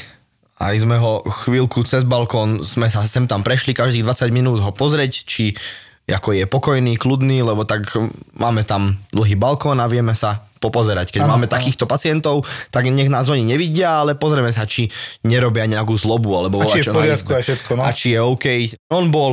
[0.60, 4.70] aj sme ho chvíľku cez balkón, sme sa sem tam prešli každých 20 minút ho
[4.70, 5.56] pozrieť, či
[6.04, 7.88] ako je pokojný, kľudný, lebo tak
[8.36, 11.08] máme tam dlhý balkón a vieme sa popozerať.
[11.16, 11.54] Keď Áno, máme áno.
[11.56, 14.92] takýchto pacientov, tak nech nás oni nevidia, ale pozrieme sa, či
[15.24, 17.82] nerobia nejakú zlobu, alebo A či je v poriadku a všetko, no.
[17.84, 18.46] A či je OK.
[18.92, 19.32] On bol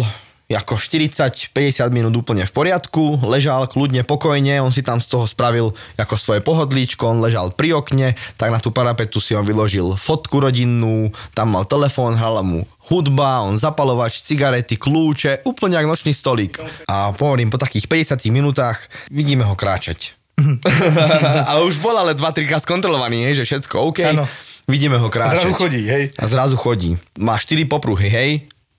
[0.56, 1.52] ako 40-50
[1.92, 6.42] minút úplne v poriadku, ležal kľudne, pokojne, on si tam z toho spravil ako svoje
[6.44, 11.56] pohodlíčko, on ležal pri okne, tak na tú parapetu si on vyložil fotku rodinnú, tam
[11.56, 16.60] mal telefón, hrala mu hudba, on zapalovač, cigarety, kľúče, úplne ako nočný stolík.
[16.92, 20.20] A pohovorím, po takých 50 minútach vidíme ho kráčať.
[21.50, 24.00] a už bol ale 2-3 krát skontrolovaný, hej, že všetko OK.
[24.12, 24.28] Áno.
[24.70, 25.48] Vidíme ho A kráčať.
[25.48, 26.04] zrazu chodí, hej.
[26.20, 26.92] A zrazu chodí.
[27.18, 28.32] Má štyri popruhy, hej,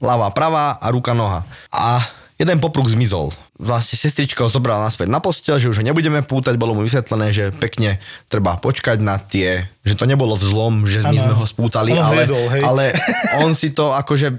[0.02, 1.46] ľavá, pravá a ruka, noha.
[1.70, 2.02] A
[2.42, 3.30] jeden popruh zmizol.
[3.62, 7.30] Vlastne sestrička ho zobrala naspäť na postel, že už ho nebudeme pútať, bolo mu vysvetlené,
[7.30, 11.94] že pekne treba počkať na tie, že to nebolo vzlom, že my sme ho spútali,
[11.94, 12.62] On ale, hej.
[12.66, 12.84] ale
[13.46, 14.34] on si to akože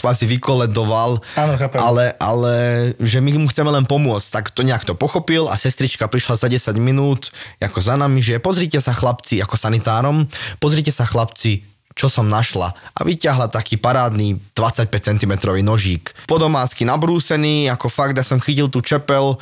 [0.00, 1.80] kvázi vykoledoval, chápem.
[1.84, 2.54] ale, ale
[2.96, 6.48] že my mu chceme len pomôcť, tak to nejak to pochopil a sestrička prišla za
[6.48, 7.28] 10 minút
[7.60, 10.24] ako za nami, že pozrite sa chlapci, ako sanitárom,
[10.56, 12.72] pozrite sa chlapci, čo som našla.
[12.96, 16.12] A vyťahla taký parádny 25 cm nožík.
[16.26, 19.38] Podomácky nabrúsený, ako fakt, ja som chytil tú čepel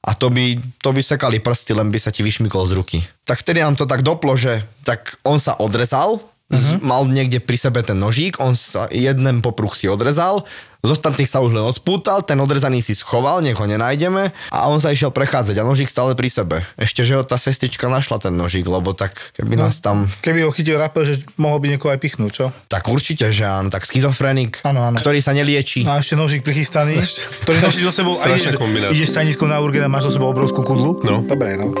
[0.00, 2.98] a to by, to by sekali prsty, len by sa ti vyšmykol z ruky.
[3.28, 6.80] Tak vtedy nám to tak doplo, že tak on sa odrezal, uh-huh.
[6.80, 10.48] mal niekde pri sebe ten nožík, on sa jeden popruh si odrezal,
[10.80, 14.80] z ostatných sa už len odpútal, ten odrezaný si schoval, nech ho nenájdeme a on
[14.80, 16.56] sa išiel prechádzať a nožík stále pri sebe.
[16.74, 20.50] Ešte, že ho tá sestrička našla ten nožík, lebo tak keby nás tam Keby ho
[20.50, 22.46] chytil rapel, že mohol by niekoho aj pichnúť, čo?
[22.66, 24.96] tak určite, že áno, tak schizofrenik, Áno, áno.
[24.96, 25.84] ktorý sa nelieči.
[25.84, 26.98] No a ešte nožík prichystaný,
[27.44, 28.56] ktorý nosíš so sebou a ideš,
[28.90, 30.96] ideš sa nízko na urgen a máš so sebou obrovskú kudlu.
[31.04, 31.20] No.
[31.22, 31.76] Dobre, no.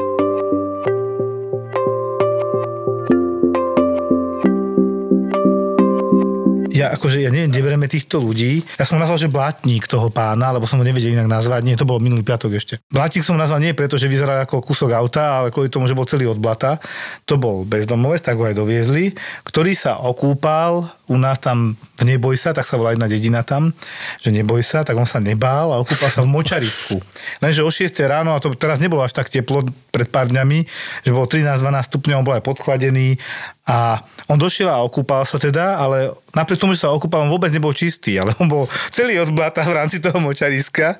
[7.00, 8.60] Akože, ja neviem, kde bereme týchto ľudí.
[8.76, 11.64] Ja som nazval, že blátnik toho pána, lebo som ho nevedel inak nazvať.
[11.64, 12.84] Nie, to bolo minulý piatok ešte.
[12.92, 16.04] Blátnik som nazval nie preto, že vyzeral ako kúsok auta, ale kvôli tomu, že bol
[16.04, 16.76] celý od blata.
[17.24, 19.16] To bol bezdomovec, tak ho aj doviezli,
[19.48, 23.74] ktorý sa okúpal u nás tam v Neboj sa, tak sa volá jedna dedina tam,
[24.22, 27.02] že Neboj sa, tak on sa nebál a okúpal sa v močarisku.
[27.42, 30.62] Lenže o 6 ráno, a to teraz nebolo až tak teplo pred pár dňami,
[31.02, 33.18] že bolo 13-12 stupňov, on bol aj podchladený
[33.68, 37.52] a on došiel a okúpal sa teda, ale napriek tomu, že sa okúpal, on vôbec
[37.52, 40.96] nebol čistý, ale on bol celý od blata v rámci toho močariska.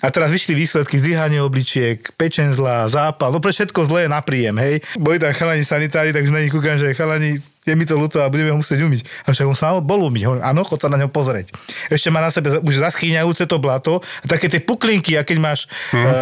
[0.00, 4.56] A teraz vyšli výsledky zdvíhanie obličiek, pečen zlá, zápal, no pre všetko zlé na príjem,
[4.56, 4.80] hej.
[4.96, 8.32] Boli tam chalani sanitári, takže na nich kúkam, že chalani, je mi to ľúto a
[8.32, 9.04] budeme ho musieť umyť.
[9.28, 11.52] A však on sa mal bol umyť, hovorím, áno, chod sa na ňo pozrieť.
[11.92, 15.68] Ešte má na sebe už zaschýňajúce to blato, a také tie puklinky, a keď máš
[15.92, 16.00] hmm.
[16.00, 16.12] uh,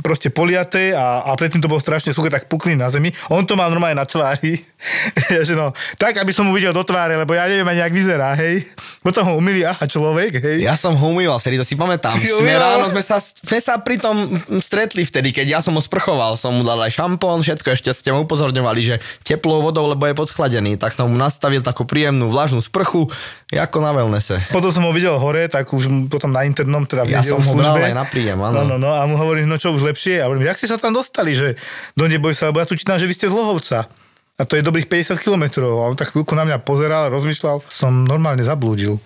[0.00, 3.12] proste poliaté a, a predtým to bolo strašne suché, tak puklín na zemi.
[3.28, 4.64] On to mal normálne na tvári.
[5.46, 8.32] že no, tak, aby som mu videl do tváre, lebo ja neviem ani, jak vyzerá,
[8.40, 8.64] hej.
[9.04, 10.64] Potom ho umýli, aha, človek, hej.
[10.64, 12.16] Ja som ho umýval, vtedy to si pamätám.
[12.16, 15.82] Si Sme ráno sme sa, sme sa pri tom stretli vtedy, keď ja som ho
[15.82, 20.06] sprchoval, som mu dal aj šampón, všetko ešte ste ma upozorňovali, že teplou vodou, lebo
[20.08, 23.10] je podchladený, tak som mu nastavil takú príjemnú vlažnú sprchu,
[23.52, 24.40] ako na wellnesse.
[24.50, 27.78] Potom som ho videl hore, tak už potom na internom, teda Ja som ho bral
[27.78, 28.64] aj na príjem, áno.
[28.64, 30.20] No, no, no, a mu hovorím, no čo už lepšie?
[30.22, 31.58] A hovorím, jak ste sa tam dostali, že
[31.94, 33.88] do neboj sa, lebo ja tu čítam, že vy ste z Lohovca.
[34.38, 35.82] A to je dobrých 50 kilometrov.
[35.82, 39.02] A on tak chvíľku na mňa pozeral, rozmýšľal, som normálne zablúdil.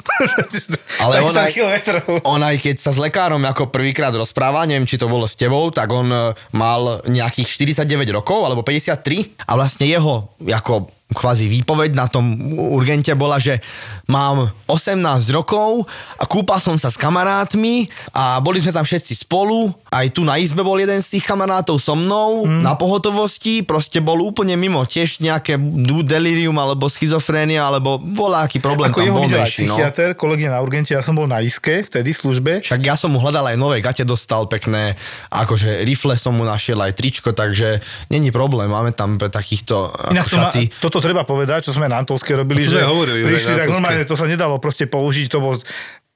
[1.02, 1.80] Ale on 50 aj,
[2.20, 5.72] on aj keď sa s lekárom ako prvýkrát rozpráva, neviem, či to bolo s tebou,
[5.72, 11.94] tak on e, mal nejakých 49 rokov, alebo 53 a vlastne jeho ako kvázi výpoveď
[11.94, 13.60] na tom urgente bola, že
[14.08, 14.98] mám 18
[15.32, 15.86] rokov
[16.18, 19.72] a kúpal som sa s kamarátmi a boli sme tam všetci spolu.
[19.92, 22.60] Aj tu na izbe bol jeden z tých kamarátov so mnou mm.
[22.64, 23.62] na pohotovosti.
[23.62, 24.82] Proste bol úplne mimo.
[24.84, 25.60] Tiež nejaké
[26.02, 29.76] delirium alebo schizofrénia alebo voláky problém Ako tam jeho bol menší, no.
[29.76, 32.52] psychiatr, kolegyňa na urgente, ja som bol na iske vtedy v službe.
[32.64, 34.94] Však ja som mu hľadal aj nové gate, dostal pekné,
[35.28, 40.30] akože rifle som mu našiel aj tričko, takže není problém, máme tam takýchto Inak ako
[40.30, 40.62] to ma, šaty.
[40.78, 44.30] toto treba povedať, čo sme na Antolskej robili, že hovorili, prišli tak normálne, to sa
[44.30, 45.54] nedalo proste použiť, to bol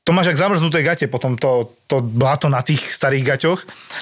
[0.07, 3.61] to máš ak zamrznuté gate, potom to, to blato na tých starých gaťoch,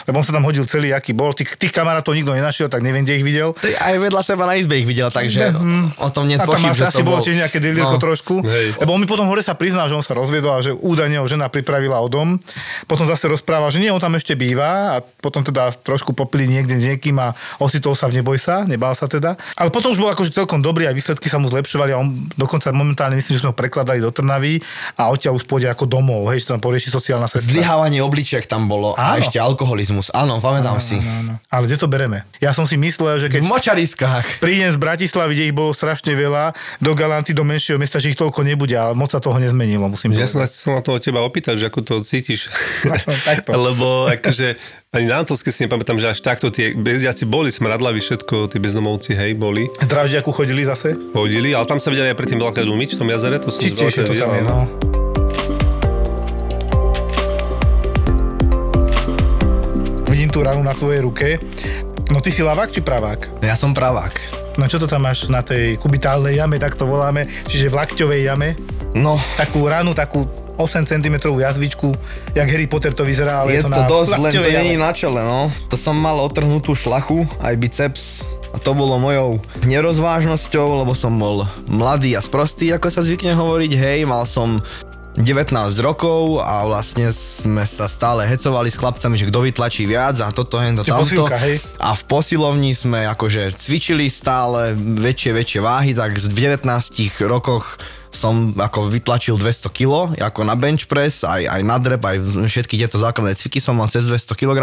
[0.09, 1.37] lebo on sa tam hodil celý, aký bol.
[1.37, 3.53] Tých, tých kamarátov nikto nenašiel, tak neviem, kde ich videl.
[3.53, 5.53] Ty Aj vedľa seba na izbe ich videl, takže
[6.01, 7.25] o tom nie A tam asi, asi bolo bol...
[7.29, 8.01] tiež nejaké delírko No.
[8.01, 8.40] trošku.
[8.40, 8.81] Hej.
[8.81, 11.27] Lebo on mi potom hore sa priznal, že on sa rozviedol a že údajne ho
[11.29, 12.40] žena pripravila o dom.
[12.88, 16.81] Potom zase rozprával, že nie, on tam ešte býva a potom teda trošku popili niekde
[16.81, 19.37] s niekým a ocitol sa v neboj sa, nebal sa teda.
[19.55, 22.73] Ale potom už bol akože celkom dobrý a výsledky sa mu zlepšovali a on dokonca
[22.73, 24.59] momentálne myslím, že sme ho prekladali do Trnavy
[24.97, 27.53] a odtiaľ už pôjde ako domov, hej, že tam porieši sociálna sestra.
[27.75, 29.19] Zlyhávanie obličiek tam bolo a Áno.
[29.19, 30.07] ešte alkoholizmus.
[30.09, 30.95] Áno, pamätám si.
[30.95, 31.43] Áno.
[31.49, 32.23] Ale kde to bereme?
[32.39, 34.39] Ja som si myslel, že V keď močariskách.
[34.39, 38.17] prídem z Bratislavy, kde ich bolo strašne veľa, do Galanty, do menšieho mesta, že ich
[38.17, 40.31] toľko nebude, ale moc sa toho nezmenilo, musím Ja povedať.
[40.31, 42.47] som sa chcel na to od teba opýtať, že ako to cítiš.
[43.27, 43.51] takto.
[43.51, 44.55] Lebo akože
[44.93, 49.13] ani na Antolske si nepamätám, že až takto tie bezdiaci boli, smradlaví všetko, tí bezdomovci,
[49.13, 50.95] hej, boli, Z Draždiaku chodili zase?
[51.11, 54.07] chodili, ale tam sa vedeli aj predtým veľakrát umyť v tom jazere, to som Čistejšie
[54.07, 55.04] to tam je, no.
[60.35, 61.39] Tú ranu na tvojej ruke.
[62.11, 63.39] No ty si lavák či pravák?
[63.47, 64.19] Ja som pravák.
[64.59, 68.21] No čo to tam máš na tej kubitálnej jame, tak to voláme, čiže v lakťovej
[68.27, 68.59] jame?
[68.99, 70.27] No, Takú ranu, takú
[70.59, 71.91] 8 cm jazvičku,
[72.35, 74.75] jak Harry Potter to vyzerá, ale je je to, to na dosť, len to není
[74.79, 74.83] jame.
[74.87, 75.51] na čele, no.
[75.71, 78.03] To som mal otrhnutú šlachu, aj biceps.
[78.55, 83.73] A to bolo mojou nerozvážnosťou, lebo som bol mladý a sprostý, ako sa zvykne hovoriť.
[83.75, 84.63] Hej, mal som
[85.15, 90.35] 19 rokov a vlastne sme sa stále hecovali s chlapcami, že kto vytlačí viac a
[90.35, 91.06] toto, hento, tamto.
[91.06, 91.62] posilka, hej?
[91.79, 96.67] A v posilovni sme akože cvičili stále väčšie, väčšie váhy, tak v 19
[97.31, 97.79] rokoch
[98.10, 102.19] som ako vytlačil 200 kg, ako na bench press, aj, aj na drep, aj
[102.50, 104.58] všetky tieto základné cviky som mal cez 200 kg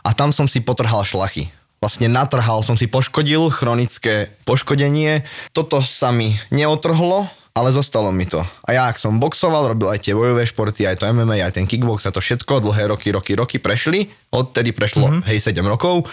[0.00, 1.52] a tam som si potrhal šlachy.
[1.76, 5.28] Vlastne natrhal som si poškodil, chronické poškodenie.
[5.52, 8.44] Toto sa mi neotrhlo, ale zostalo mi to.
[8.68, 11.64] A ja, ak som boxoval, robil aj tie bojové športy, aj to MMA, aj ten
[11.64, 14.12] kickbox a to všetko, dlhé roky, roky, roky prešli.
[14.28, 15.24] Odtedy prešlo, mm-hmm.
[15.24, 16.04] hej, 7 rokov.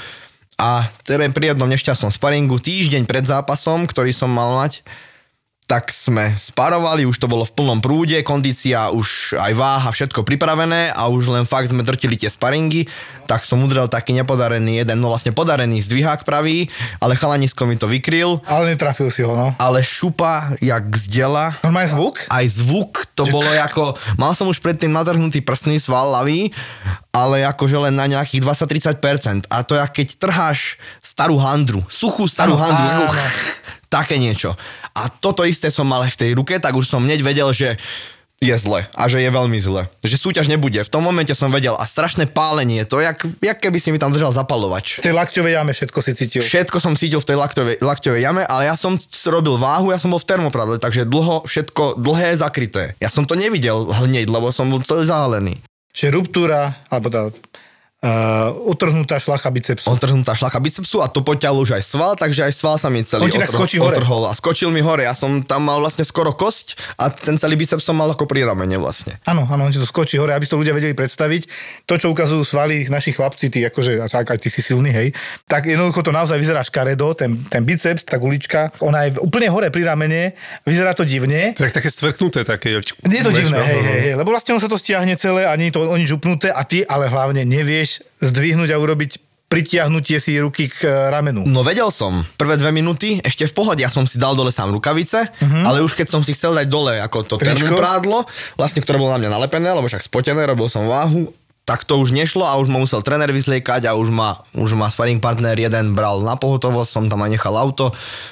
[0.55, 4.87] A teda pri jednom nešťastnom sparingu, týždeň pred zápasom, ktorý som mal mať,
[5.63, 10.91] tak sme sparovali, už to bolo v plnom prúde, kondícia už aj váha, všetko pripravené
[10.91, 12.85] a už len fakt sme drtili tie sparingy,
[13.25, 16.67] tak som udrel taký nepodarený jeden, no vlastne podarený zdvihák pravý,
[16.99, 19.55] ale chalanisko mi to vykryl, Ale netrafil si ho, no.
[19.55, 22.15] ale šupa jak zdela, Normálny zvuk?
[22.27, 26.51] aj zvuk, to bolo ako, mal som už predtým natrhnutý prsný sval ľavý,
[27.09, 32.59] ale akože len na nejakých 20-30% a to je keď trháš starú handru, suchú starú
[32.59, 33.07] Áno, handru, áno.
[33.87, 34.57] také niečo.
[34.93, 37.81] A toto isté som mal aj v tej ruke, tak už som hneď vedel, že
[38.43, 39.87] je zle a že je veľmi zle.
[40.03, 40.75] Že súťaž nebude.
[40.83, 44.11] V tom momente som vedel a strašné pálenie, to jak, jak keby si mi tam
[44.11, 44.99] držal zapalovač.
[44.99, 46.41] V tej lakťovej jame všetko si cítil.
[46.43, 48.99] Všetko som cítil v tej laktovej, lakťovej jame, ale ja som
[49.31, 52.99] robil váhu, ja som bol v termopradle, takže dlho, všetko dlhé, zakryté.
[52.99, 55.63] Ja som to nevidel hneď, lebo som bol celý zahalený.
[55.93, 57.29] Čiže ruptúra, alebo tá
[58.03, 59.87] uh, utrhnutá šlacha bicepsu.
[59.87, 63.31] Otrhnutá šlacha bicepsu a to poťal už aj sval, takže aj sval sa mi celý
[63.31, 63.95] hore.
[63.95, 65.07] otrhol a skočil mi hore.
[65.07, 68.43] Ja som tam mal vlastne skoro kosť a ten celý biceps som mal ako pri
[68.43, 69.17] ramene vlastne.
[69.23, 71.47] Áno, áno, on ti to skočí hore, aby si to ľudia vedeli predstaviť.
[71.87, 75.15] To, čo ukazujú svaly naši chlapci, ty akože, a tak aj ty si silný, hej,
[75.47, 79.71] tak jednoducho to naozaj vyzerá škaredo, ten, ten biceps, tá gulička, ona je úplne hore
[79.71, 80.35] pri ramene,
[80.67, 81.55] vyzerá to divne.
[81.55, 82.75] Tak také stvrknuté, také.
[82.75, 85.69] Je to divné, hej, hej, hej, lebo vlastne on sa to stiahne celé a nie
[85.69, 87.92] je to o nič upnuté a ty ale hlavne nevieš
[88.23, 89.11] zdvihnúť a urobiť
[89.53, 91.45] pritiahnutie si ruky k e, ramenu.
[91.45, 94.73] No vedel som, prvé dve minúty, ešte v pohode, ja som si dal dole sám
[94.73, 95.61] rukavice, uh-huh.
[95.61, 98.25] ale už keď som si chcel dať dole ako to termoprádlo,
[98.57, 101.29] vlastne ktoré bolo na mňa nalepené, lebo však spotené, robil som váhu,
[101.63, 104.87] tak to už nešlo a už ma musel tréner vyzliekať a už ma, už ma
[104.87, 107.87] sparring partner jeden bral na pohotovosť, som tam aj nechal auto,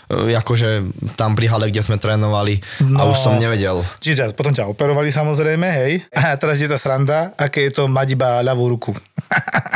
[0.06, 0.84] e, akože
[1.16, 2.60] tam pri hale, kde sme trénovali
[2.92, 3.10] a No.
[3.10, 3.88] už som nevedel.
[3.98, 6.04] Čiže potom ťa operovali samozrejme, hej.
[6.12, 8.92] A teraz je tá sranda, aké je to mať iba ľavú ruku.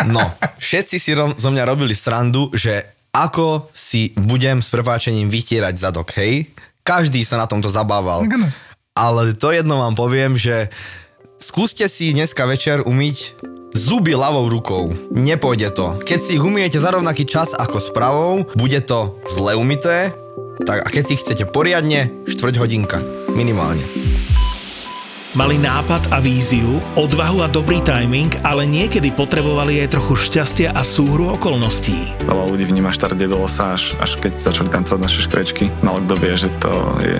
[0.05, 0.19] No,
[0.57, 6.11] všetci si ro- zo mňa robili srandu, že ako si budem s prepáčením vytierať zadok,
[6.13, 6.51] hej?
[6.83, 8.27] Každý sa na tomto zabával.
[8.91, 10.67] Ale to jedno vám poviem, že
[11.39, 13.17] skúste si dneska večer umyť
[13.75, 14.95] zuby ľavou rukou.
[15.11, 15.99] Nepôjde to.
[15.99, 20.15] Keď si ich umiete za rovnaký čas ako s pravou, bude to zle umyté,
[20.63, 22.97] tak a keď si ich chcete poriadne, štvrť hodinka.
[23.35, 23.83] Minimálne.
[25.35, 30.79] Mali nápad a víziu, odvahu a dobrý timing, ale niekedy potrebovali aj trochu šťastia a
[30.79, 32.23] súhru okolností.
[32.23, 35.67] Veľa ľudí vníma štart Dedosa až, až keď začali tancovať naše škrečky.
[35.83, 36.71] Malo kto vie, že to
[37.03, 37.19] je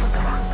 [0.00, 0.49] ストは。